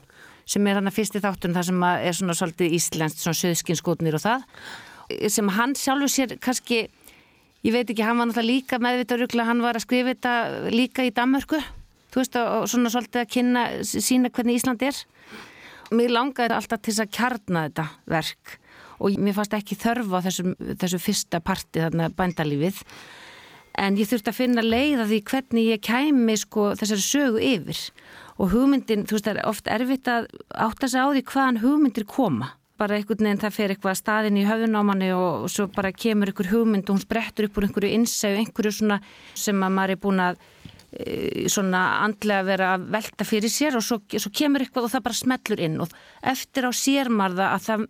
[0.49, 4.23] sem er þarna fyrst í þáttunum það sem er svona svolítið íslenskt, svona söðskinskotnir og
[4.23, 4.47] það
[5.29, 6.87] sem hann sjálfur sér kannski
[7.65, 10.33] ég veit ekki, hann var náttúrulega líka meðvitaðrugla, hann var að skrifa þetta
[10.73, 11.59] líka í Danmörku,
[12.13, 14.99] þú veist, og svona svolítið að kynna, sína hvernig Ísland er.
[15.89, 18.59] Mér langaði alltaf til að kjarna þetta verk.
[18.99, 22.83] Og mér fannst ekki þörfa þessu, þessu fyrsta parti þarna bændalífið,
[23.79, 27.83] en ég þurfti að finna leið að því hvernig ég kæmi sko þessari sögu yfir.
[28.39, 32.07] Og hugmyndin, þú veist, það er oft erfitt að átta sig á því hvaðan hugmyndir
[32.07, 36.31] koma bara einhvern veginn það fer eitthvað staðin í höfunámanni og, og svo bara kemur
[36.31, 38.99] einhver hugmynd og hún sprettur upp úr einhverju innsæu, einhverju svona
[39.37, 40.39] sem að maður er búin að
[40.91, 45.05] e, svona andlega vera að velta fyrir sér og svo, svo kemur eitthvað og það
[45.09, 45.97] bara smellur inn og
[46.33, 47.85] eftir á sérmarða að það,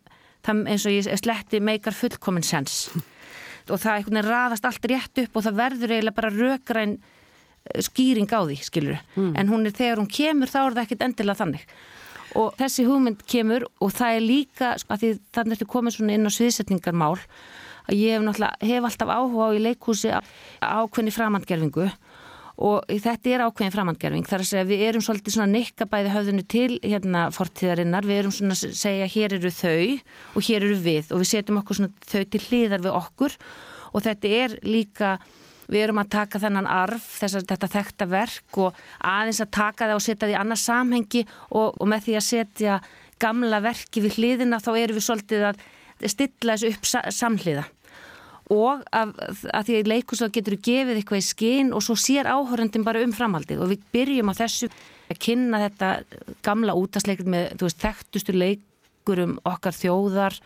[0.48, 2.82] það eins og ég sletti meikar fullkominn sens
[3.72, 7.86] og það einhvern veginn raðast allt rétt upp og það verður eiginlega bara rökræn e,
[7.86, 9.32] skýring á því, skilur mm.
[9.38, 11.72] en hún er þegar hún kemur þá er það ekkit endilega þannig
[12.38, 16.30] og þessi hugmynd kemur og það er líka sko, að þannig ertu komið svona inn
[16.30, 17.16] á sviðsetningarmál
[17.90, 20.14] að ég hef náttúrulega hef alltaf áhuga á í leikhúsi
[20.62, 21.90] ákveðni framhandgerfingu
[22.60, 26.70] og þetta er ákveðin framhandgerfing þar að segja við erum svolítið svona nikkabæði höfðinu til
[26.84, 29.84] hérna fortíðarinnar við erum svona að segja hér eru þau
[30.36, 31.14] og hér eru við.
[31.14, 33.38] Og við setjum okkur svona þau til hliðar við okkur.
[33.96, 35.14] Og þetta er líka
[35.70, 39.90] við erum að taka þennan arf, þess að þetta þekta verk og aðeins að taka
[39.90, 42.78] það og setja það í annars samhengi og, og með því að setja
[43.20, 45.68] gamla verki við hliðina þá erum við svolítið að
[46.08, 47.66] stilla þessu upp sa samhliða.
[48.50, 49.12] Og að,
[49.54, 53.14] að því að leikuslega getur gefið eitthvað í skinn og svo sér áhöröndin bara um
[53.14, 54.72] framhaldið og við byrjum á þessu
[55.10, 55.92] að kynna þetta
[56.46, 60.40] gamla útasleikir með veist, þekktustu leikurum okkar þjóðar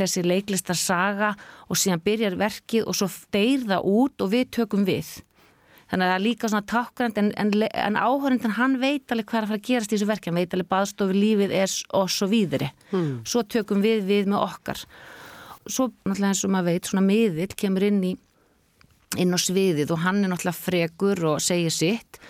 [0.00, 1.34] þessi leiklistar saga
[1.66, 5.08] og síðan byrjar verkið og svo deyr það út og við tökum við.
[5.86, 9.38] Þannig að það er líka svona takkvæmt en, en, en áhörindin hann veit alveg hvað
[9.38, 12.08] er að fara að gerast í þessu verkið, hann veit alveg baðstofi lífið er og
[12.10, 12.70] svo víðri.
[12.90, 13.12] Hmm.
[13.22, 14.82] Svo tökum við við með okkar.
[15.66, 18.16] Svo náttúrulega eins og maður veit, svona miðill kemur inn í
[19.20, 22.20] inn á sviðið og hann er náttúrulega frekur og segir sitt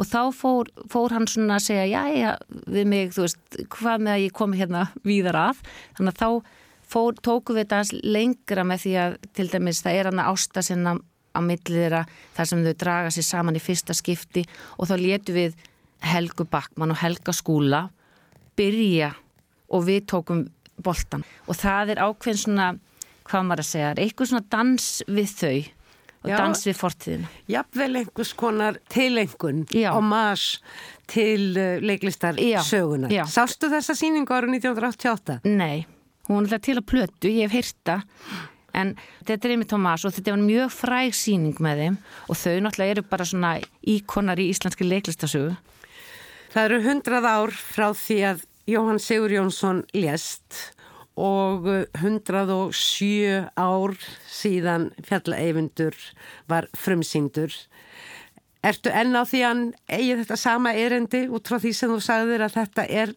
[0.00, 2.30] og þá fór, fór hann svona að segja já, já,
[2.72, 5.62] við mig, þú veist hvað með að ég komi hérna víðar að
[5.98, 6.28] þannig að þá
[6.92, 10.64] fór, tóku við þetta lengra með því að til dæmis það er hann að ásta
[10.66, 10.94] sinna
[11.32, 12.04] á millið þeirra
[12.36, 14.44] þar sem þau draga sér saman í fyrsta skipti
[14.76, 15.58] og þá letu við
[16.02, 17.86] Helgu Backmann og Helga Skúla
[18.58, 19.12] byrja
[19.72, 20.46] og við tókum
[20.82, 22.72] boltan og það er ákveðin svona,
[23.28, 25.54] hvað maður að segja, eitthvað svona dans við þau
[26.22, 27.30] og Já, dans við fortíðinu.
[27.50, 30.44] Jafnvel einhvers konar tilengun og mas
[31.10, 32.60] til uh, leiklistar Já.
[32.62, 33.10] söguna.
[33.10, 33.24] Já.
[33.26, 35.40] Sástu þessa síningu ára 1988?
[35.50, 35.82] Nei,
[36.38, 38.02] hún er til að plötu, ég hef hýrta
[38.76, 38.94] en
[39.26, 42.96] þetta er einmitt Tomás og þetta var mjög fræg síning með þeim og þau náttúrulega
[42.96, 43.52] eru bara svona
[43.94, 45.56] íkonar í íslenski leiklistasögu.
[46.52, 50.58] Það eru hundrað ár frá því að Jóhann Sigur Jónsson lést
[51.18, 51.66] og
[52.00, 53.96] 107 ár
[54.30, 55.96] síðan fjallaeyfundur
[56.48, 57.52] var frumsýndur.
[58.62, 62.46] Ertu enn á því að eigi þetta sama erendi út frá því sem þú sagðir
[62.46, 63.16] að þetta er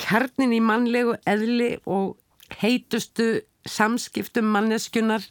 [0.00, 2.14] kjarnin í mannlegu eðli og
[2.60, 5.24] heitustu samskiptum manneskunar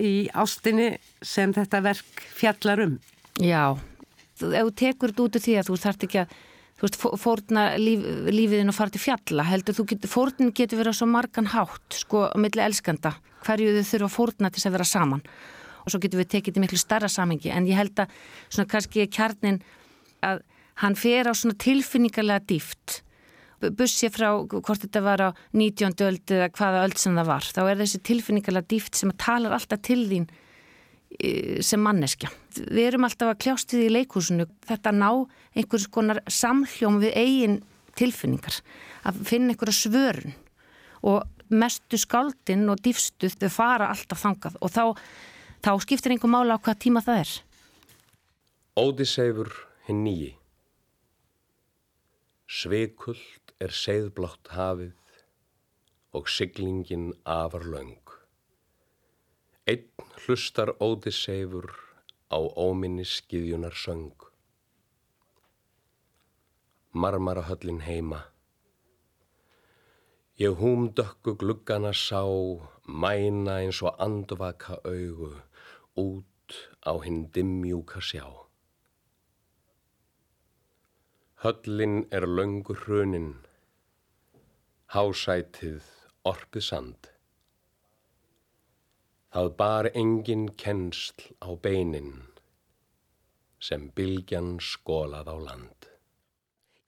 [0.00, 2.96] í ástinni sem þetta verk fjallar um?
[3.42, 3.76] Já,
[4.40, 6.36] ef þú tekur þetta út af því að þú þart ekki að
[6.74, 10.98] þú veist, fórna líf, lífiðin og fara til fjalla, heldur þú, get, fórnin getur verið
[10.98, 13.14] svo margan hátt, sko, á milli elskanda,
[13.46, 15.22] hverju þau þurfa fórna til að vera saman.
[15.84, 19.06] Og svo getur við tekið til miklu starra samengi, en ég held að svona kannski
[19.06, 19.60] kjarnin
[20.24, 20.42] að
[20.82, 23.03] hann fer á svona tilfinningarlega dýft
[23.72, 25.94] bussi frá hvort þetta var á 19.
[26.06, 29.82] öld eða hvaða öld sem það var, þá er þessi tilfinningarlega dýft sem talar alltaf
[29.86, 30.26] til þín
[31.62, 32.30] sem manneskja.
[32.58, 35.10] Við erum alltaf að kljást við í leikúsinu þetta ná
[35.54, 37.60] einhvers konar samhljóm við eigin
[37.94, 38.58] tilfinningar
[39.06, 40.34] að finna einhverja svörun
[41.06, 41.22] og
[41.54, 44.84] mestu skáldinn og dýfstuð þau fara alltaf þangað og þá,
[45.62, 47.34] þá skiptir einhver mála á hvað tíma það er.
[48.74, 49.52] Ódiseifur
[49.86, 50.32] hinn nýji
[52.50, 54.94] Sveikult er segðblátt hafið
[56.14, 58.12] og siglingin afar laung.
[59.66, 59.88] Einn
[60.24, 61.70] hlustar ódiseifur
[62.30, 64.12] á óminni skiðjunar söng.
[66.92, 68.20] Marmarahöllin heima.
[70.38, 72.22] Ég húm dökku gluggana sá,
[72.86, 75.30] mæna eins og andvaka augu,
[75.94, 78.43] út á hinn dimmjúka sjá.
[81.44, 83.34] Höllin er löngu hrunin,
[84.94, 85.84] hásætið
[86.24, 87.08] orpið sand.
[89.28, 92.14] Það bar engin kennsl á beinin
[93.60, 95.90] sem bylgjan skólað á land.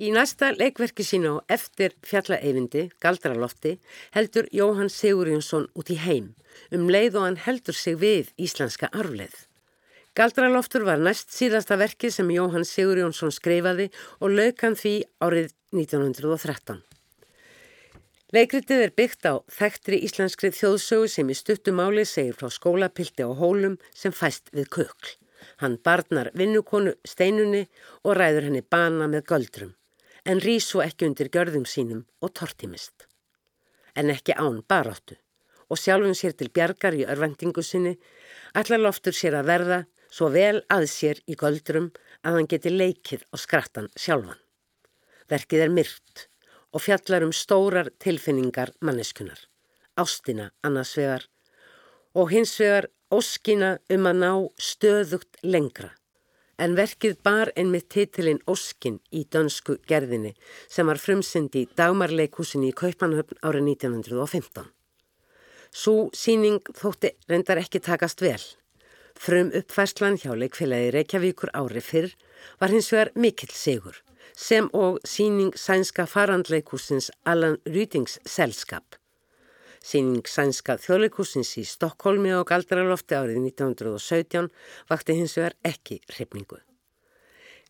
[0.01, 3.75] Í næsta leikverki sín á eftir fjallaeyfindi, Galdralofti,
[4.17, 6.33] heldur Jóhann Sigurjónsson út í heim
[6.73, 9.37] um leið og hann heldur sig við íslenska arfleð.
[10.17, 13.91] Galdraloftur var næst síðasta verki sem Jóhann Sigurjónsson skreifaði
[14.25, 16.79] og laukan því árið 1913.
[18.33, 23.75] Leikritið er byggt á þekktri íslenskri þjóðsögu sem í stuttumáli segir frá skólapilti á hólum
[23.93, 25.11] sem fæst við kökl.
[25.61, 27.67] Hann barnar vinnukonu steinunni
[28.01, 29.75] og ræður henni bana með göldrum,
[30.25, 33.05] en rýs svo ekki undir görðum sínum og tortimist.
[33.93, 35.21] En ekki án baráttu,
[35.69, 37.99] og sjálfum sér til bjargar í örvendingu sinni,
[38.57, 41.91] allar loftur sér að verða svo vel að sér í göldrum
[42.23, 44.39] að hann geti leikið á skrattan sjálfan.
[45.31, 46.27] Verkið er myrt
[46.73, 49.39] og fjallar um stórar tilfinningar manneskunar,
[49.97, 51.27] ástina annars vegar
[52.17, 55.93] og hins vegar óskina um að ná stöðugt lengra.
[56.57, 60.33] En verkið bar einmitt titilinn Óskin í dönsku gerðinni
[60.73, 64.71] sem var frumsyndi í dagmarleikúsinni í Kaupanhöfn árið 1915.
[65.77, 68.41] Svo síning þótti reyndar ekki takast vel.
[69.17, 72.13] Frum uppfærslan hjá leikfélagi Reykjavíkur ári fyrr
[72.61, 73.97] var hins vegar mikill sigur
[74.37, 78.99] sem og síning sænska farandleikúsins Alan Rydings selskap.
[79.81, 84.51] Síning sænska þjóðleikúsins í Stokkólmi og Galdralofti árið 1917
[84.91, 86.61] vakti hins vegar ekki hrifningu.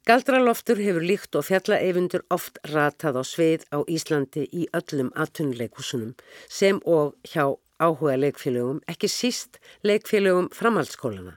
[0.07, 6.15] Galdraloftur hefur líkt og fjallaeyfundur oft ratað á sveið á Íslandi í öllum atunleikúsunum
[6.49, 11.37] sem og hjá áhuga leikfélögum, ekki síst leikfélögum framhaldsskólana,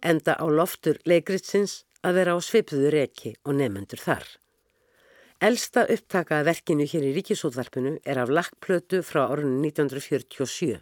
[0.00, 4.24] enda á loftur leikritsins að vera á svipðu reki og nefnendur þar.
[5.42, 10.78] Elsta upptakaða verkinu hér í Ríkisútvarpinu er af lakkplötu frá árunni 1947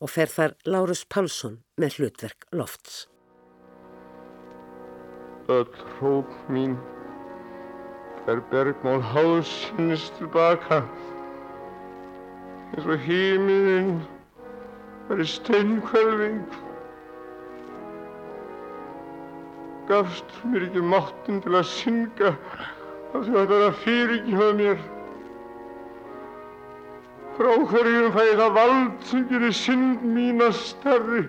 [0.00, 3.08] og fer þar Lárus Pálsson með hlutverk Lofts.
[5.50, 5.66] Öll
[5.98, 6.76] hróp mín
[8.30, 10.84] er bergmál hásins tilbaka
[12.70, 13.94] eins og hímiðinn
[15.08, 16.42] verið steinkvelving
[19.90, 22.30] gafst mér ekki máttin til að synga
[23.10, 24.84] að þú ætlar að fyrirgefa mér.
[27.34, 31.24] Frá hverjum fæ ég það vald sem gerir synd mína starri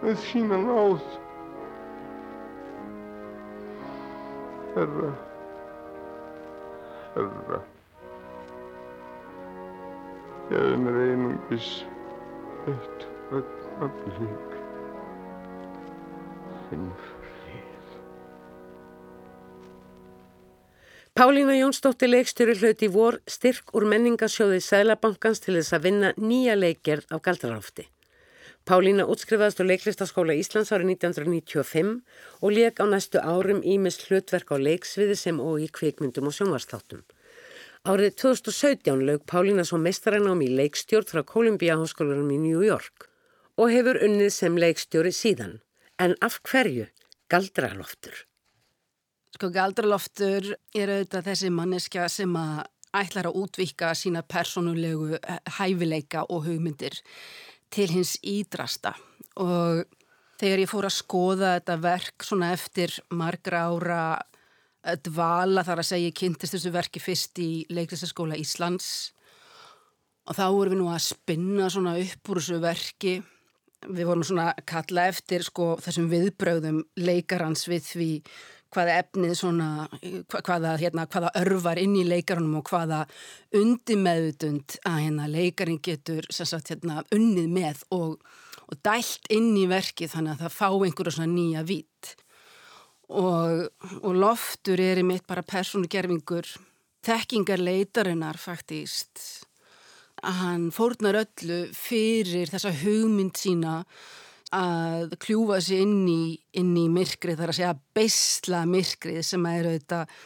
[0.00, 1.04] með þína náð.
[4.72, 5.10] Herra,
[7.12, 7.60] herra,
[10.52, 11.68] gefðu mér einungis
[12.68, 14.56] eitt ögnablík
[16.68, 17.94] þinn frið.
[21.16, 27.08] Pálína Jónsdóttir leikstjóri hlauti vor styrk úr menningasjóði Sælabankans til þess að vinna nýja leikgerð
[27.16, 27.88] af galdrarhófti.
[28.68, 31.96] Pálína útskrifaðast á leiklistaskóla Íslands árið 1995
[32.44, 37.02] og leik á næstu árum ímis hlutverk á leiksviði sem og í kvikmyndum og sjónvarstáttum.
[37.82, 43.08] Árið 2017 lög Pálína svo mestaranám í leikstjórn frá Columbia Háskólarum í New York
[43.58, 45.56] og hefur unnið sem leikstjóri síðan.
[45.98, 46.86] En af hverju
[47.26, 48.14] galdraloftur?
[49.34, 52.62] Sko galdraloftur er auðvitað þessi manneskja sem að
[53.02, 55.18] ætlar að útvika sína personulegu
[55.58, 57.00] hæfileika og hugmyndir
[57.74, 58.94] til hins ídrasta
[59.42, 59.88] og
[60.38, 64.02] þegar ég fór að skoða þetta verk svona eftir margra ára
[65.06, 68.88] dvala þar að segja ég kynntist þessu verki fyrst í leiklistaskóla Íslands
[70.26, 73.14] og þá vorum við nú að spinna svona upp úr þessu verki
[73.88, 78.10] við vorum svona að kalla eftir sko þessum viðbröðum leikarans við því
[78.72, 79.68] hvaða efnið svona,
[80.32, 83.02] hvaða, hérna, hvaða örvar inn í leikarunum og hvaða
[83.58, 88.16] undimeðutund að hérna, leikarin getur sagt, hérna, unnið með og,
[88.68, 92.14] og dælt inn í verkið þannig að það fá einhverju svona nýja vít.
[93.12, 93.66] Og,
[94.00, 96.46] og loftur er í mitt bara persónugerfingur,
[97.04, 99.44] þekkingar leitarinnar faktist,
[100.22, 103.82] að hann fórnar öllu fyrir þessa hugmynd sína
[104.52, 106.22] að kljúfa sér inn í,
[106.60, 110.16] inn í myrkrið, þar að segja beisla myrkrið sem er auðvitað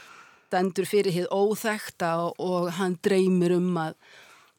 [0.47, 3.97] stendur fyrir hitt óþekta og hann dreymir um að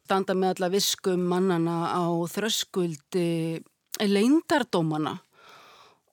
[0.07, 3.63] standa með alla viskum mannana á þröskuldi
[4.03, 5.17] leindardómana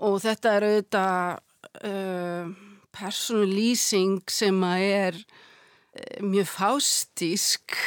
[0.02, 1.42] og þetta er auðvitað
[1.86, 2.50] uh,
[2.94, 7.78] personlýsing sem að er uh, mjög fástísk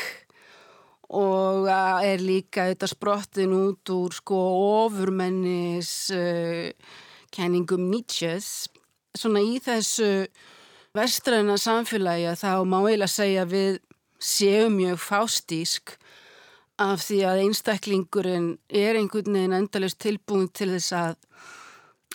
[1.08, 4.40] og er líka þetta sprottin út úr sko
[4.86, 6.68] ofurmennis uh,
[7.32, 8.68] kenningum Nietzsche's.
[9.18, 10.28] Svona í þessu
[10.98, 13.80] vestræna samfélagi að þá má eiginlega segja við
[14.20, 15.96] séum mjög fástísk
[16.82, 21.16] af því að einstaklingurinn er einhvern veginn endalist tilbúin til þess að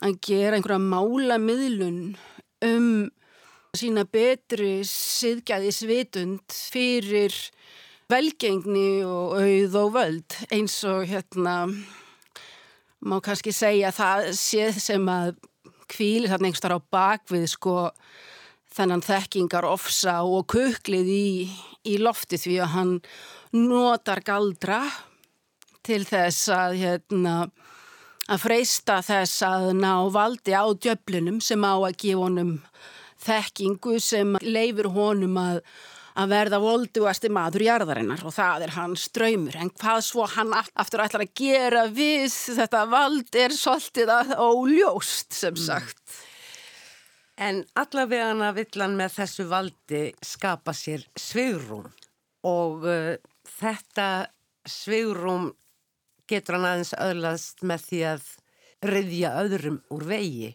[0.01, 2.01] að gera einhverja málamiðlun
[2.66, 2.88] um
[3.76, 7.36] sína betri siðgæðisvitund fyrir
[8.12, 11.57] velgengni og auð og völd eins og hérna
[13.03, 15.32] má kannski segja það séð sem að
[15.93, 17.76] kvíli þarna einhverstar á bakvið sko
[18.72, 21.49] þennan þekkingar ofsa og kuklið í,
[21.88, 22.93] í lofti því að hann
[23.57, 24.82] notar galdra
[25.84, 27.34] til þess að hérna
[28.30, 32.52] að freysta þess að ná valdi á djöflunum sem á að gefa honum
[33.22, 35.62] þekkingu sem leifir honum að
[36.18, 41.04] að verða volduasti maður jarðarinnar og það er hans draumur en hvað svo hann aftur
[41.04, 45.62] ætlar að gera við þetta vald er svolítið að óljóst sem mm.
[45.64, 46.02] sagt.
[46.04, 46.28] Mm.
[47.42, 51.88] En allavega vill hann með þessu valdi skapa sér svigrum
[52.46, 53.16] og uh,
[53.56, 54.08] þetta
[54.68, 55.50] svigrum
[56.33, 58.28] getur hann aðeins öðlast með því að
[58.93, 60.53] riðja öðrum úr vegi.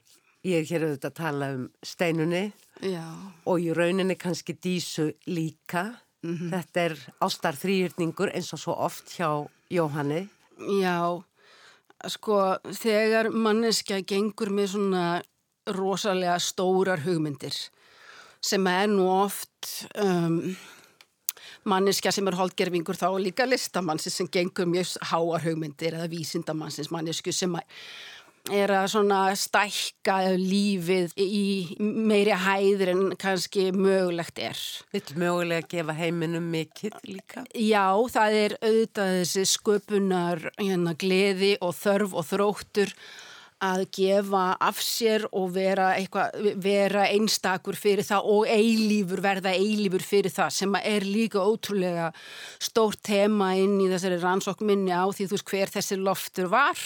[0.48, 2.44] Ég er hér auðvitað að tala um steinunni
[2.86, 3.06] Já.
[3.46, 6.02] og í rauninni kannski dísu líka.
[6.24, 6.50] Mm -hmm.
[6.52, 10.28] Þetta er ástar þrýrningur eins og svo oft hjá Jóhanni.
[10.82, 11.24] Já,
[12.08, 15.22] sko þegar manneskja gengur með svona
[15.68, 17.56] rosalega stórar hugmyndir
[18.42, 20.56] sem er nú oft um,
[21.70, 27.34] manneskja sem er holdgerfingur þá líka listamannsins sem gengur mjög háar hugmyndir eða vísindamannsins mannesku
[27.36, 27.58] sem
[28.54, 34.60] er að svona stækka lífið í meiri hæðir en kannski mögulegt er.
[34.96, 37.44] Vill mögulega gefa heiminum mikill líka?
[37.54, 42.96] Já, það er auðvitað þessi sköpunar hérna, gleði og þörf og þróttur
[43.64, 46.28] að gefa af sér og vera, eitthva,
[46.62, 52.12] vera einstakur fyrir það og eilífur, verða eilífur fyrir það sem er líka ótrúlega
[52.62, 56.84] stórt tema inn í þessari rannsókminni á því þú veist hver þessi loftur var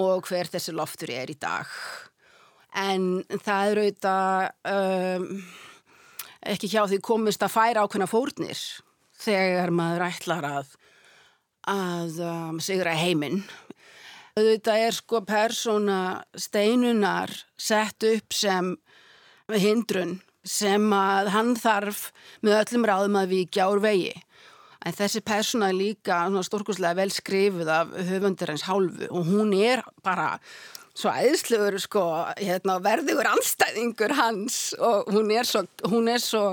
[0.00, 1.68] og hver þessi loftur er í dag.
[2.72, 5.26] En það er auðvitað um,
[6.54, 8.62] ekki hjá því komist að færa ákveðna fórnir
[9.22, 10.70] þegar maður ætlar að,
[11.68, 13.42] að um, sigra heiminn.
[14.32, 17.28] Þetta er sko persóna steinunar
[17.60, 18.70] sett upp sem
[19.52, 22.06] hindrun sem að hann þarf
[22.40, 24.14] með öllum ráðum að vikja úr vegi.
[24.82, 29.84] En þessi persóna er líka stórkurslega vel skrifuð af höfundur hans hálfu og hún er
[30.02, 30.38] bara
[30.96, 32.02] svo æðslegur sko,
[32.40, 36.46] hérna, verðugur anstæðingur hans og hún er svo, hún er svo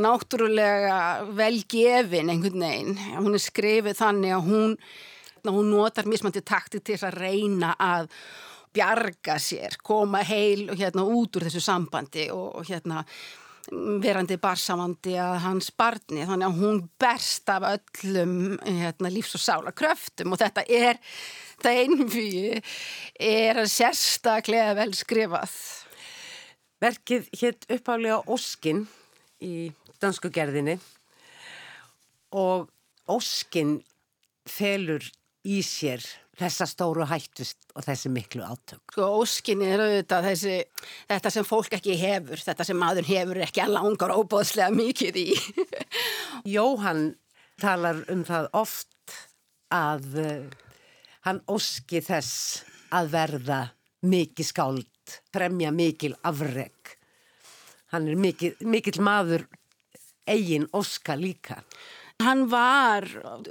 [0.00, 3.00] náttúrulega velgefin einhvern veginn.
[3.20, 4.78] Hún er skrifið þannig að hún,
[5.50, 8.12] hún notar mismandi takti til að reyna að
[8.72, 13.02] bjarga sér, koma heil hérna, út úr þessu sambandi og, og hérna
[14.02, 16.24] verandi barsamandi að hans barni.
[16.26, 20.98] Þannig að hún berst af öllum hérna, lífs- og sálakröftum og þetta er
[21.62, 22.62] það einfíu
[23.20, 25.54] er sérstaklega vel skrifað.
[26.82, 28.86] Verkið hétt uppálega Óskin
[29.42, 29.70] í
[30.02, 30.78] dansku gerðinni
[32.34, 32.66] og
[33.10, 33.76] Óskin
[34.48, 35.04] felur
[35.48, 36.04] í sér
[36.38, 38.94] þessa stóru hættust og þessi miklu átök.
[38.94, 40.54] Sko óskin er auðvitað þessi,
[41.10, 45.26] þetta sem fólk ekki hefur, þetta sem maður hefur ekki að langar óbóðslega mikið í.
[46.54, 47.12] Jóhann
[47.60, 49.16] talar um það oft
[49.72, 50.48] að uh,
[51.28, 52.62] hann óski þess
[52.92, 53.60] að verða
[54.02, 56.96] mikið skáld, fremja mikil afreg.
[57.92, 59.44] Hann er mikil, mikil maður
[60.26, 61.60] eigin óska líka.
[62.22, 63.06] Hann var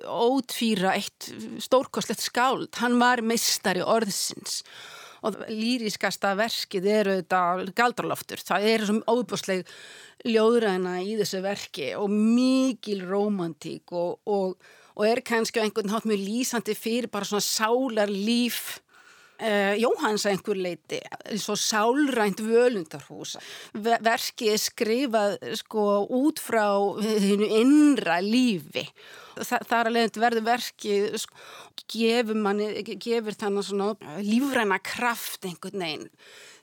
[0.08, 4.62] ótvíra eitt stórkoslegt skáld, hann var meistari orðsins.
[5.22, 7.42] Og lýriskasta verkið eru þetta
[7.78, 9.68] galdraloftur, það er svona óbúsleg
[10.26, 14.56] ljóðræna í þessu verki og mikil romantík og, og,
[14.96, 18.80] og er kannski á einhvern hát mjög lýsandi fyrir bara svona sálar líf
[19.42, 21.00] Uh, Jóhanns að einhver leiti
[21.42, 23.40] svo sálrænt völundarhús.
[23.74, 25.34] Verkið er skrifað
[25.64, 26.68] sko út frá
[27.02, 28.86] hennu innra lífi.
[29.40, 31.42] Þa, það er að leiðandi verður verkið sko,
[31.90, 36.08] gefur, manni, gefur þannig svona lífræna kraft einhvern veginn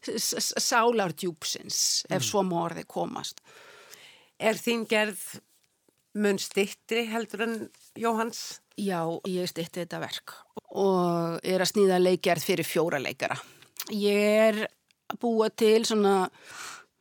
[0.06, 3.40] sálardjúpsins ef svo morði komast.
[4.38, 5.40] Er þín gerð
[6.14, 7.56] mun stittri heldur en
[7.98, 8.60] Jóhanns?
[8.78, 10.34] Já, ég stitti þetta verk
[10.78, 13.38] og er að snýða leikjarð fyrir fjóra leikara.
[13.90, 14.58] Ég er
[15.08, 16.28] að búa til svona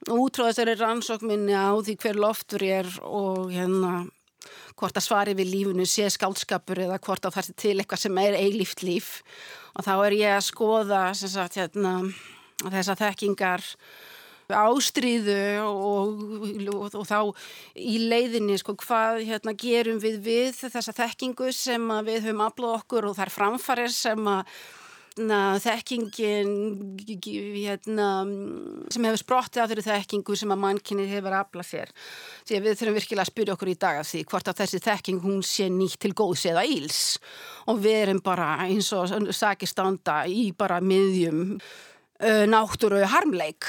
[0.07, 4.07] útráðastari rannsókminni á því hver loftur er og hérna
[4.77, 8.19] hvort að svari við lífunu sé skáldskapur eða hvort að það er til eitthvað sem
[8.21, 9.09] er eilíft líf
[9.75, 11.93] og þá er ég að skoða sagt, hérna,
[12.63, 13.65] þessa þekkingar
[14.55, 15.37] ástríðu
[15.67, 16.21] og,
[16.71, 17.19] og, og þá
[17.75, 23.09] í leiðinni sko hvað hérna, gerum við við þessa þekkingu sem við höfum aflað okkur
[23.09, 24.45] og þær framfarir sem að
[25.17, 26.53] na, þekkingin
[27.57, 28.07] hérna,
[28.93, 31.91] sem hefur sprottið á þeirri þekkingu sem að mannkynni hefur aflað sér.
[32.47, 35.19] Því við þurfum virkilega að spyrja okkur í dag af því hvort að þessi þekking
[35.25, 37.01] hún sé nýtt til góðs eða íls
[37.67, 41.59] og við erum bara eins og sakistanda í bara miðjum
[42.47, 43.67] náttúru harmleik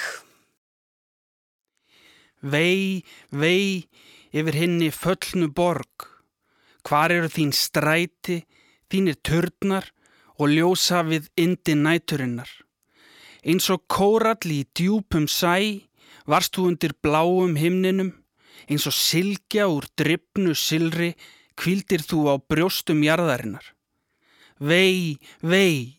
[2.41, 3.03] Vei,
[3.35, 3.89] vei,
[4.31, 6.07] yfir henni föllnu borg.
[6.87, 8.45] Hvar eru þín stræti,
[8.87, 9.89] þínir törnar
[10.39, 12.49] og ljósa við indi næturinnar.
[13.43, 15.83] Eins og kórall í djúpum sæ,
[16.31, 18.15] varst þú undir bláum himninum,
[18.71, 21.17] eins og silkja úr drifnu silri,
[21.59, 23.75] kvildir þú á brjóstum jarðarinnar.
[24.63, 25.99] Vei, vei,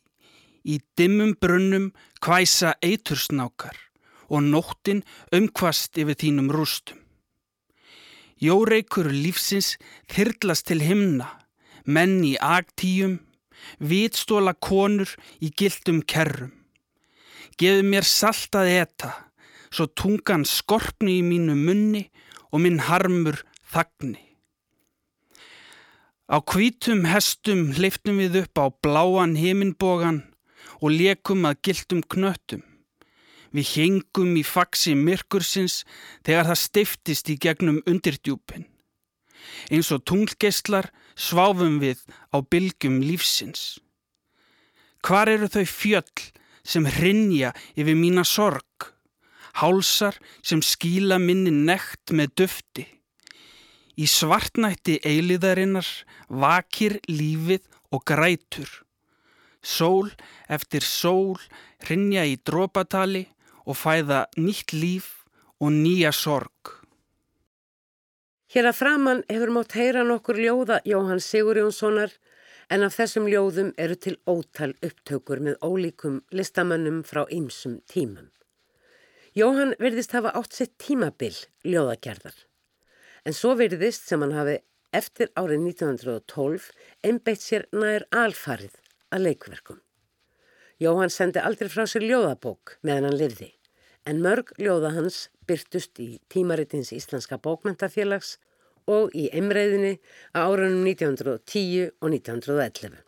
[0.64, 1.92] í dimmum brunnum
[2.24, 3.89] hvæsa eitursnákar
[4.30, 5.04] og nóttin
[5.36, 6.98] umkvast yfir þínum rústum.
[8.40, 9.74] Jóreikur lífsins
[10.08, 11.28] þyrlast til himna,
[11.84, 13.20] menn í agtíum,
[13.84, 15.12] vitstóla konur
[15.44, 16.54] í gildum kerrum.
[17.60, 19.12] Geðu mér salt að eta,
[19.68, 22.06] svo tungan skorpni í mínu munni
[22.54, 24.22] og minn harmur þagni.
[26.30, 30.22] Á kvítum hestum hleyftum við upp á bláan heiminbogan
[30.80, 32.69] og lekum að gildum knöttum.
[33.56, 35.84] Við hengum í faksi myrkursins
[36.26, 38.68] þegar það stiftist í gegnum undirdjúpin.
[39.74, 43.80] Eins og tunglgeislar sváfum við á bylgjum lífsins.
[45.02, 46.30] Hvar eru þau fjöll
[46.64, 48.92] sem hrinja yfir mína sorg?
[49.60, 52.86] Hálsar sem skíla minni nekt með dufti.
[54.00, 55.88] Í svartnætti eiliðarinnar
[56.30, 58.70] vakir lífið og grætur.
[59.60, 60.08] Sól
[60.48, 61.36] eftir sól
[61.84, 63.26] hrinja í drópatali
[63.70, 65.10] og fæða nýtt líf
[65.62, 66.74] og nýja sorg.
[68.50, 72.16] Hér að framann hefur mátt heyra nokkur ljóða Jóhann Sigur Jónssonar
[72.74, 78.32] en af þessum ljóðum eru til ótal upptökur með ólíkum listamönnum frá ymsum tímum.
[79.38, 82.46] Jóhann verðist hafa átt sitt tímabil ljóðagerðar
[83.30, 84.58] en svo verðist sem hann hafi
[84.96, 86.72] eftir árið 1912
[87.06, 88.74] einbeitt sér nær alfarið
[89.14, 89.82] að leikverkum.
[90.82, 93.52] Jóhann sendi aldrei frá sér ljóðabók meðan hann livði,
[94.06, 98.38] en mörg ljóða hans byrtust í tímaritins Íslenska bókmentafélags
[98.90, 99.98] og í emreiðinni
[100.34, 103.00] á árunum 1910 og 1911.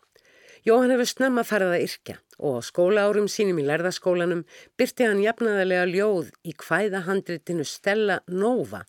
[0.61, 4.43] Jóhann hefur snemma farið að yrkja og á skólaárum sínum í lærðaskólanum
[4.77, 8.83] byrti hann jafnaðarlega ljóð í hvæðahandritinu Stella Nova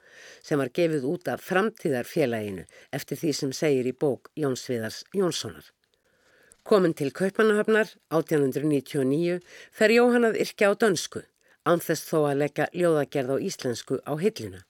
[0.45, 5.65] sem var gefið út af framtíðarfélaginu eftir því sem segir í bók Jónsviðars Jónssonar.
[6.63, 9.41] Komin til Kaupanahöfnar 1899
[9.73, 11.25] fer Jóhann að yrkja á dönsku,
[11.69, 14.63] anþess þó að leggja ljóðagerð á íslensku á hillina.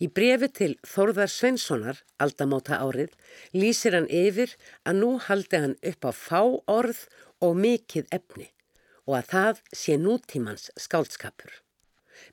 [0.00, 3.14] Í brefi til Þórðar Svenssonar, aldamóta árið,
[3.56, 4.54] lýsir hann yfir
[4.84, 7.06] að nú haldi hann upp á fá orð
[7.40, 8.50] og mikið efni
[9.08, 11.50] og að það sé nútímans skálskapur.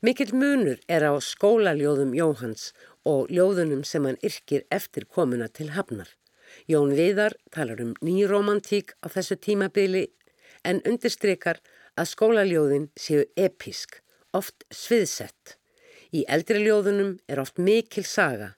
[0.04, 2.74] Mikill munur er á skólaljóðum Jóhans
[3.08, 6.10] og ljóðunum sem hann yrkir eftir komuna til hafnar.
[6.68, 10.08] Jón Viðar talar um nýromantík á þessu tímabili
[10.68, 11.62] en undirstrykar
[11.98, 14.02] að skólaljóðin séu episk,
[14.38, 15.58] oft sviðsett.
[16.14, 18.54] Í eldri ljóðunum er oft mikil saga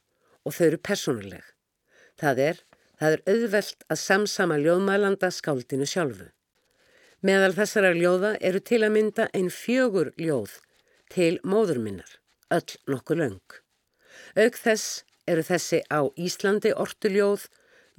[0.46, 1.46] og þau eru personuleg.
[2.20, 2.60] Það er,
[3.00, 6.30] það er auðvelt að samsama ljóðmælanda skáldinu sjálfu.
[7.26, 10.60] Meðal þessara ljóða eru til að mynda einn fjögur ljóð
[11.12, 12.12] til móðurminnar,
[12.54, 13.56] öll nokkuð laung.
[14.40, 17.48] Auk þess eru þessi á Íslandi ortuljóð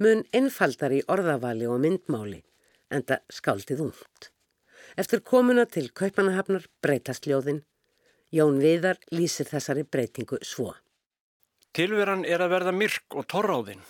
[0.01, 2.41] mun einfaldar í orðavali og myndmáli,
[2.89, 4.31] enda skáldið ungt.
[4.99, 7.61] Eftir komuna til Kaupanahafnar breytast ljóðin
[8.31, 10.73] Jón Viðar lýsir þessari breytingu svo.
[11.75, 13.83] Tilveran er að verða myrk og torráðinn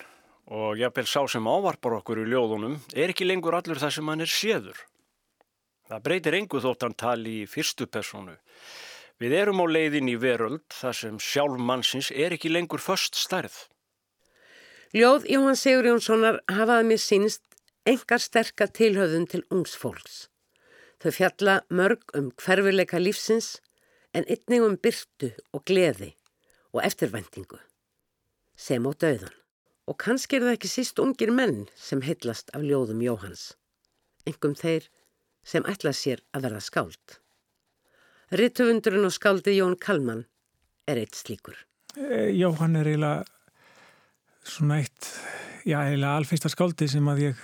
[0.51, 4.25] og jafnvel sá sem ávarpar okkur í ljóðunum er ekki lengur allur það sem hann
[4.25, 4.79] er séður.
[5.89, 8.35] Það breytir engu þótt hann tali í fyrstu personu.
[9.21, 13.53] Við erum á leiðin í veröld þar sem sjálf mannsins er ekki lengur först stærð.
[14.97, 17.45] Ljóð Jóhann Sigur Jónssonar hafaði mér sínst
[17.85, 20.27] engar sterka tilhauðun til ungs fólks.
[21.01, 23.55] Þau fjalla mörg um hverfileika lífsins
[24.13, 26.11] en einnig um byrtu og gleði
[26.71, 27.57] og eftirvendingu,
[28.55, 29.33] sem á döðan.
[29.89, 33.55] Og kannski er það ekki síst ungir menn sem heitlast af ljóðum Jóhans,
[34.29, 34.87] engum þeir
[35.43, 37.17] sem ætla sér að verða skáld.
[38.31, 40.27] Rittöfundurinn og skáldi Jón Kalman
[40.87, 41.57] er eitt slíkur.
[41.97, 43.25] E, Jóhann er eiginlega
[44.47, 45.09] svona eitt,
[45.65, 47.41] já eiginlega alfeista skáldi sem að ég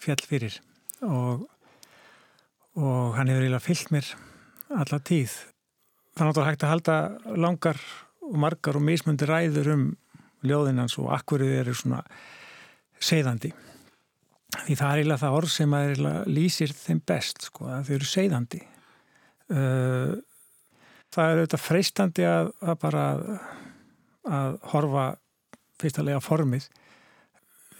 [0.00, 0.56] fjall fyrir
[1.04, 1.44] og,
[2.80, 4.12] og hann hefur eiginlega fyllt mér
[4.80, 5.34] alla tíð.
[6.14, 6.96] Það er náttúrulega hægt að halda
[7.46, 7.82] langar
[8.26, 9.84] og margar og mismundi ræður um
[10.46, 12.00] ljóðinans og akkur þið eru svona
[13.00, 13.52] segðandi
[14.50, 15.74] því það er eiginlega það orð sem
[16.30, 18.60] lýsir þeim best sko, að þau eru segðandi
[19.54, 20.14] uh,
[21.10, 23.04] það er auðvitað freistandi að, að bara
[24.30, 25.04] að horfa
[25.80, 26.66] fyrstulega formið.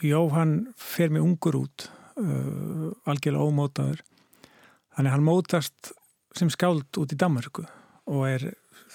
[0.01, 1.87] Jóhann fer með ungur út
[2.17, 4.01] uh, algjörlega ómótaður
[4.97, 5.93] þannig hann mótast
[6.37, 7.65] sem skáld út í Danmarku
[8.11, 8.51] og er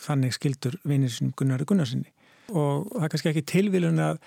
[0.06, 2.12] þannig skildur vinninsinn Gunnar Gunnarsinni
[2.54, 4.20] og það er kannski ekki tilvílun að,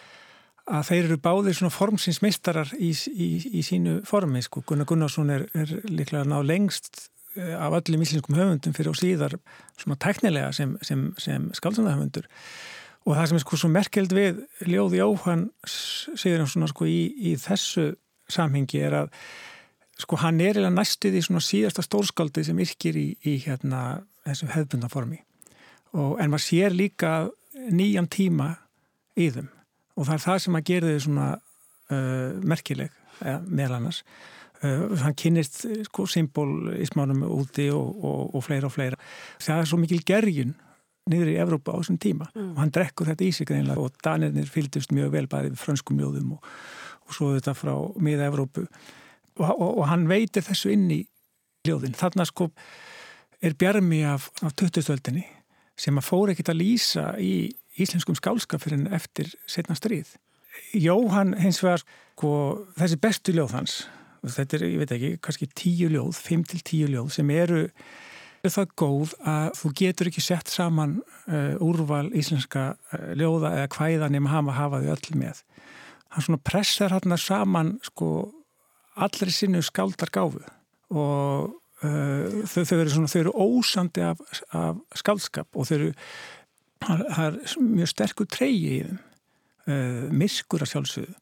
[0.67, 3.29] að þeir eru báðir svona formsins meistarar í, í,
[3.61, 4.65] í sínu formi sko.
[4.67, 7.05] Gunnar Gunnarsson er, er líklega ná lengst
[7.37, 9.39] eh, af öllum íslenskum höfundum fyrir og síðar
[9.79, 12.27] svona teknilega sem, sem, sem skaldsanahöfundur
[13.07, 17.01] og það sem er sko svo merkeld við Ljóði Jóhann segir hann svona sko í,
[17.31, 17.93] í þessu
[18.29, 19.15] samhengi er að
[19.99, 24.51] sko hann er eða næstuð í svona síðasta stórskáldi sem yrkir í, í hérna þessu
[24.53, 25.23] hefðbundaformi
[25.95, 27.13] en maður sér líka
[27.73, 28.53] nýjan tíma
[29.19, 29.49] í þeim.
[29.99, 32.93] Og það er það sem að gera þau svona uh, merkileg
[33.25, 34.03] eða, meðal annars.
[34.59, 39.01] Uh, hann kynist sko, symbolismánum úti og, og, og fleira og fleira.
[39.43, 40.55] Það er svo mikil gerjun
[41.09, 42.29] niður í Evrópa á þessum tíma.
[42.35, 42.53] Mm.
[42.53, 45.97] og hann drekkur þetta í sig greinlega og danirnir fylgdust mjög vel bæði við frönskum
[45.99, 46.49] mjóðum og,
[47.09, 47.73] og svo þetta frá
[48.05, 48.67] miða Evrópu
[49.39, 51.03] og hann veitir þessu inn í
[51.67, 52.49] ljóðin þarna sko
[53.45, 55.25] er bjarmi af, af 2000-öldinni
[55.79, 60.17] sem að fóra ekkit að lýsa í íslenskum skálskap fyrir eftir setna stríð.
[60.75, 61.85] Jóhann hins vegar,
[62.17, 62.31] sko,
[62.79, 63.77] þessi bestu ljóð hans,
[64.27, 67.69] þetta er, ég veit ekki, kannski tíu ljóð, fimm til tíu ljóð sem eru,
[68.49, 74.11] það góð að þú getur ekki sett saman uh, úrval íslenska uh, ljóða eða hvæða
[74.15, 75.43] nema hafa hafaði öll með.
[76.15, 78.33] Hann svona pressar hann saman, sko,
[79.07, 80.45] allri sinnu skáldar gáfu
[80.91, 84.19] og Uh, þau, þau, eru svona, þau eru ósandi af,
[84.51, 85.91] af skaldskap og þau eru
[86.83, 91.15] það er mjög sterkur treyji í þeim uh, miskur að sjálfsögðu.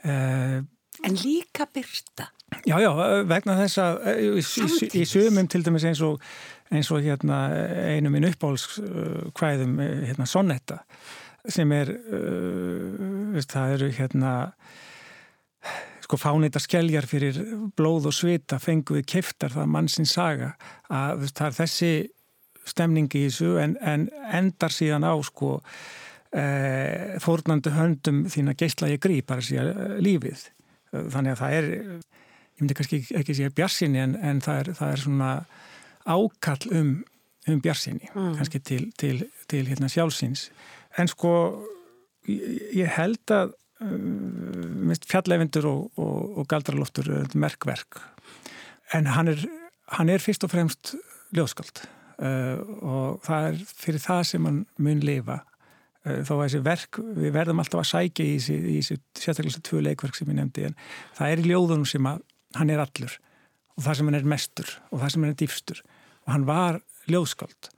[0.00, 0.64] Uh,
[1.04, 2.30] En líka byrta
[2.64, 2.88] Já, já,
[3.28, 6.24] vegna þess að í, í, í sumum til dæmis eins og,
[6.72, 7.42] eins og hérna,
[7.92, 9.76] einu minn uppbálskvæðum
[10.08, 10.80] hérna, Sonnetta
[11.44, 11.92] sem er
[13.44, 14.32] það eru hérna
[16.08, 17.36] sko fánita skelljar fyrir
[17.76, 20.54] blóð og svita fengu við keftar það mannsins saga
[20.88, 21.90] að það er þessi
[22.68, 24.06] stemningi í þessu en, en
[24.38, 25.58] endar síðan á sko
[26.32, 26.46] e,
[27.20, 30.46] fórnandi höndum þín að geistla ég grí bara síðan e, lífið
[31.12, 34.94] þannig að það er ég myndi kannski ekki segja bjarsinni en, en það, er, það
[34.94, 35.30] er svona
[36.08, 36.92] ákall um,
[37.52, 38.34] um bjarsinni mm.
[38.40, 40.48] kannski til, til, til hérna sjálfsins
[40.96, 41.34] en sko
[42.24, 43.58] ég held að
[45.08, 48.00] fjallefindur og, og, og galdraloftur er merkverk.
[48.96, 49.44] En hann er,
[49.94, 50.94] hann er fyrst og fremst
[51.36, 51.84] ljóðskald
[52.24, 55.42] uh, og það er fyrir það sem hann mun lifa.
[56.06, 60.18] Uh, þó að þessi verk, við verðum alltaf að sækja í þessi, sérstaklega tvö leikverk
[60.18, 60.76] sem ég nefndi en
[61.18, 62.22] það er í ljóðunum sem að
[62.58, 63.16] hann er allur.
[63.76, 65.82] Og það sem hann er mestur og það sem hann er dýfstur
[66.28, 67.70] og hann var ljóðskald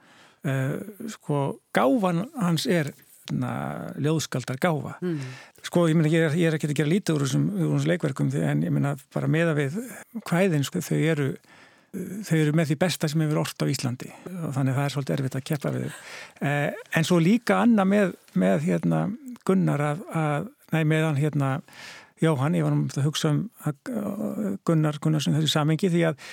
[0.48, 0.76] uh,
[1.12, 1.42] sko
[1.76, 2.94] gáfan hans er
[3.32, 3.52] na,
[4.00, 4.96] ljóðskaldar gáfa.
[5.04, 5.22] Mm.
[5.66, 8.64] sko ég, mena, ég, er, ég er ekki að gera lítið úr þessum leikverkum en
[8.66, 9.80] ég menna bara meða við
[10.26, 11.32] hvæðin sko þau eru
[11.90, 14.10] þau eru með því besta sem hefur orft á Íslandi.
[14.46, 18.14] Og þannig það er svolítið erfitt að keppa við eh, en svo líka Anna með,
[18.38, 19.00] með hérna,
[19.46, 21.56] Gunnar að, að nei meðan hérna
[22.20, 23.46] Jóhann, ég var um að hugsa um
[24.68, 26.26] Gunnar Gunnarsson þessi samengi því að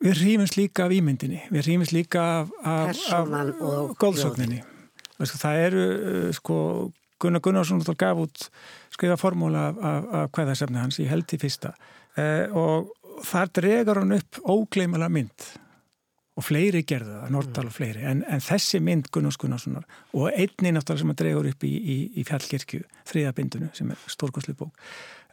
[0.00, 4.62] við rýmumst líka af ímyndinni, við rýmumst líka af, af, af góðsögninni.
[5.20, 6.56] Það eru, uh, sko,
[7.20, 8.46] Gunnar Gunnarsson gaf út
[8.94, 9.80] skrifa formúla af,
[10.20, 11.74] af hvaðarsefni hans, ég held í fyrsta.
[12.18, 12.90] Eh, og
[13.26, 15.50] þar dregar hann upp ógleimala mynd
[16.40, 18.04] og fleiri gerða það, Norddal og fleiri.
[18.08, 21.96] En, en þessi mynd Gunnars Gunnarssonar og einni náttúrulega sem að dregur upp í, í,
[22.20, 24.78] í fjallkirkju, þriðabindunu sem er stórkoslu bók,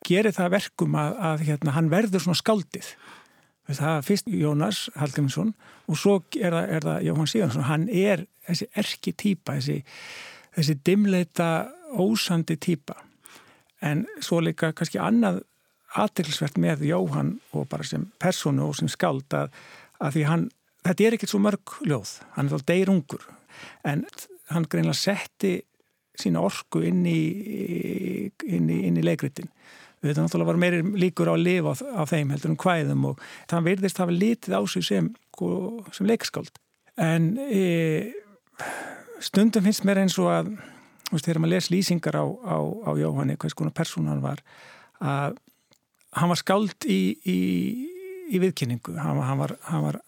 [0.07, 2.91] gerir það verkum að, að hérna, hann verður svona skáldið
[3.75, 5.51] það fyrst Jónas Hallgrímsson
[5.87, 9.81] og svo er það, er það Jóhann Sigurðarsson, hann er þessi erki týpa, þessi,
[10.55, 11.49] þessi dimleita
[11.99, 12.95] ósandi týpa.
[13.83, 15.41] En svo líka kannski annað
[15.97, 19.51] aðtilsvert með Jóhann og bara sem personu og sem skáld að,
[19.99, 20.47] að því hann
[20.87, 23.27] þetta er ekkert svo mörg ljóð, hann er þá deyrungur.
[23.87, 24.05] En
[24.53, 25.57] hann greinlega setti
[26.17, 27.21] sína orku inn í,
[28.47, 29.51] inn í, inn í leikritin
[30.01, 33.21] við veitum náttúrulega var meiri líkur á að lifa á þeim heldur um hvæðum og
[33.49, 35.49] það verðist hafa litið á sig sem, sko,
[35.95, 36.59] sem leikskáld.
[37.01, 38.13] En e,
[39.23, 40.51] stundum finnst mér eins og að
[41.11, 44.41] veist, þegar maður les lýsingar á, á, á Jóhanni, hvers konar persónu hann var
[45.01, 45.37] að
[46.17, 47.39] hann var skáld í, í,
[48.33, 48.95] í viðkynningu.
[48.97, 49.99] Hann, hann var, var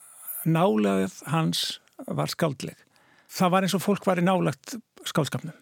[0.48, 2.78] nálaðið hans var skáldleg.
[3.30, 4.78] Það var eins og fólk var í nálagt
[5.08, 5.58] skáldskapnum.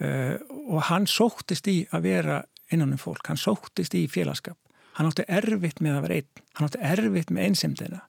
[0.00, 0.38] Uh,
[0.70, 2.36] og hann sóttist í að vera
[2.74, 4.58] innan um fólk, hann sóttist í félagskap.
[4.98, 8.02] Hann átti erfitt með að vera einn, hann átti erfitt með einsemdina.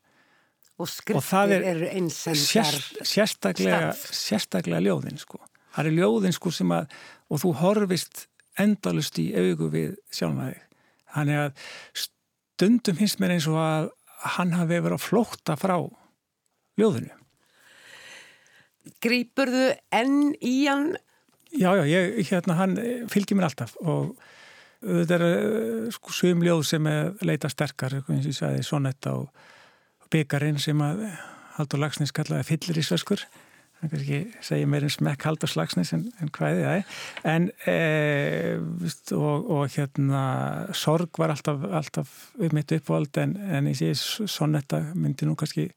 [0.82, 5.42] Og skriftir er eru einsemdar sérst, sérstaklega, sérstaklega ljóðin sko.
[5.76, 6.96] Það er ljóðin sko sem að,
[7.32, 8.26] og þú horfist
[8.60, 10.58] endalust í augu við sjálfmaði.
[11.12, 11.66] Þannig að
[12.04, 13.90] stundum finnst mér eins og að
[14.36, 15.78] hann hafi verið að flókta frá
[16.80, 17.14] ljóðinu.
[19.02, 20.92] Grýpurðu enn í hann?
[21.52, 22.78] Já, já, ég, hérna, hann
[23.12, 24.16] fylgir mér alltaf og
[24.82, 30.10] þetta er eh, sko svimljóð sem er leita sterkar, eins og ég sagði, sonetta og
[30.12, 31.06] byggarinn sem að
[31.58, 33.24] Haldur Lagsnes kallaði fyllir í svöskur
[33.82, 37.76] það kannski segja meir en smekk Haldur Lagsnes en, en hvaðið það er en e,
[39.18, 40.24] og, og hérna
[40.78, 43.94] sorg var alltaf, alltaf um mitt uppvald en, en ég sé
[44.30, 45.72] sonetta myndi nú kannski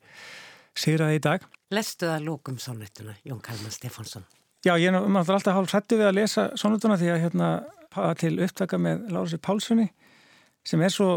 [0.74, 1.44] sigraði í dag.
[1.74, 4.26] Lestu það lókum sónutuna, Jón Kalman Stefánsson?
[4.64, 7.48] Já, ég er náttúrulega alltaf hálf hrættu við að lesa sónutuna því að hérna
[8.20, 9.86] til upptaka með Lárasi Pálssoni
[10.64, 11.08] sem er svo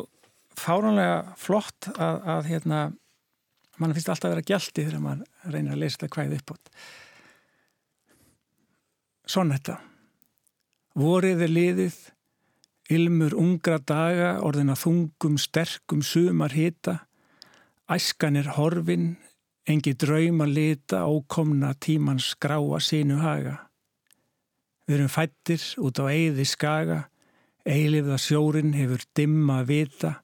[0.58, 2.82] fáránlega flott að, að hérna
[3.78, 6.72] mann finnst alltaf að vera gælti þegar mann reynir að lesa þetta hvæði upp átt.
[9.28, 9.78] Sónetta
[10.98, 11.98] Voriði liðið
[12.88, 17.02] Ilmur ungra daga, orðina þungum, sterkum, sumar hita,
[17.92, 19.18] æskan er horfin,
[19.68, 23.67] engi draum að lita ókomna tímans skráa sínu haga.
[24.88, 27.02] Við erum fættir út á eigði skaga,
[27.68, 30.22] eilifða sjórin hefur dimma vita,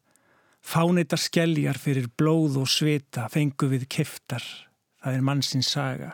[0.63, 4.43] fánita skelljar fyrir blóð og svita fengu við keftar,
[5.03, 6.13] það er mannsins saga.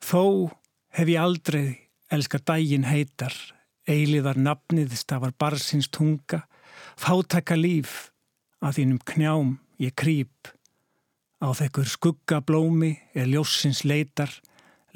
[0.00, 0.48] Þó
[0.96, 1.66] hef ég aldrei
[2.12, 3.36] elska dægin heitar,
[3.84, 6.46] eiliðar nafnið stafar barsins tunga,
[6.96, 8.08] fátaka líf
[8.64, 9.52] að þínum knjám
[9.84, 10.48] ég krýp.
[11.44, 14.30] Á þekkur skuggablómi er ljósins leitar,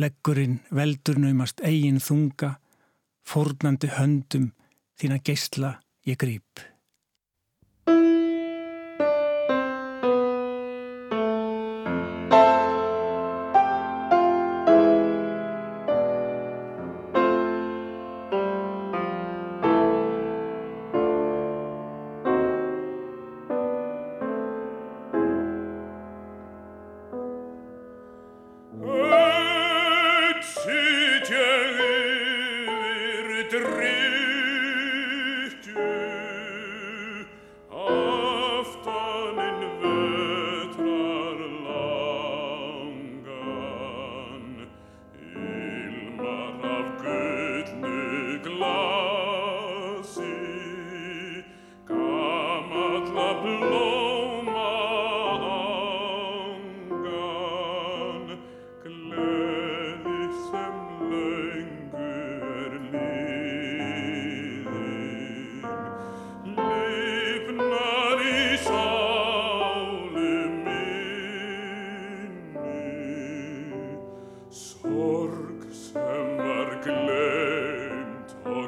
[0.01, 2.57] leggurinn veldur naumast eigin þunga,
[3.27, 4.51] fórnandi höndum
[5.01, 5.77] þína geysla
[6.07, 6.76] ég grýp.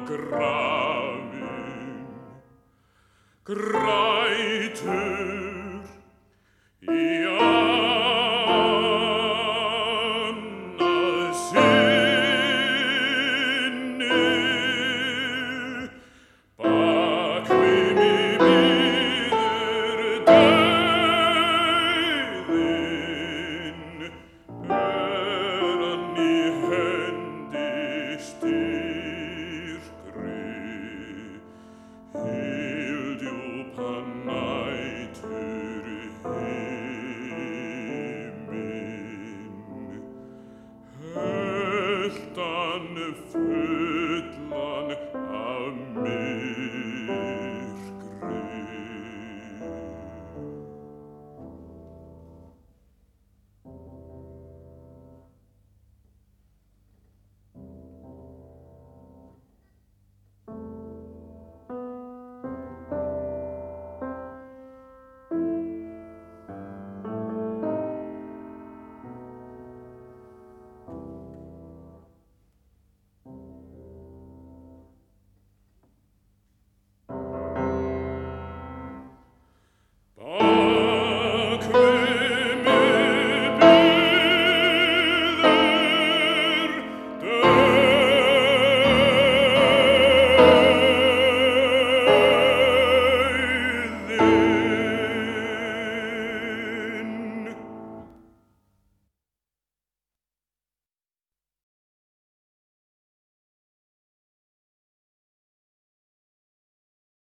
[0.09, 2.07] gravin.
[3.45, 4.98] Greite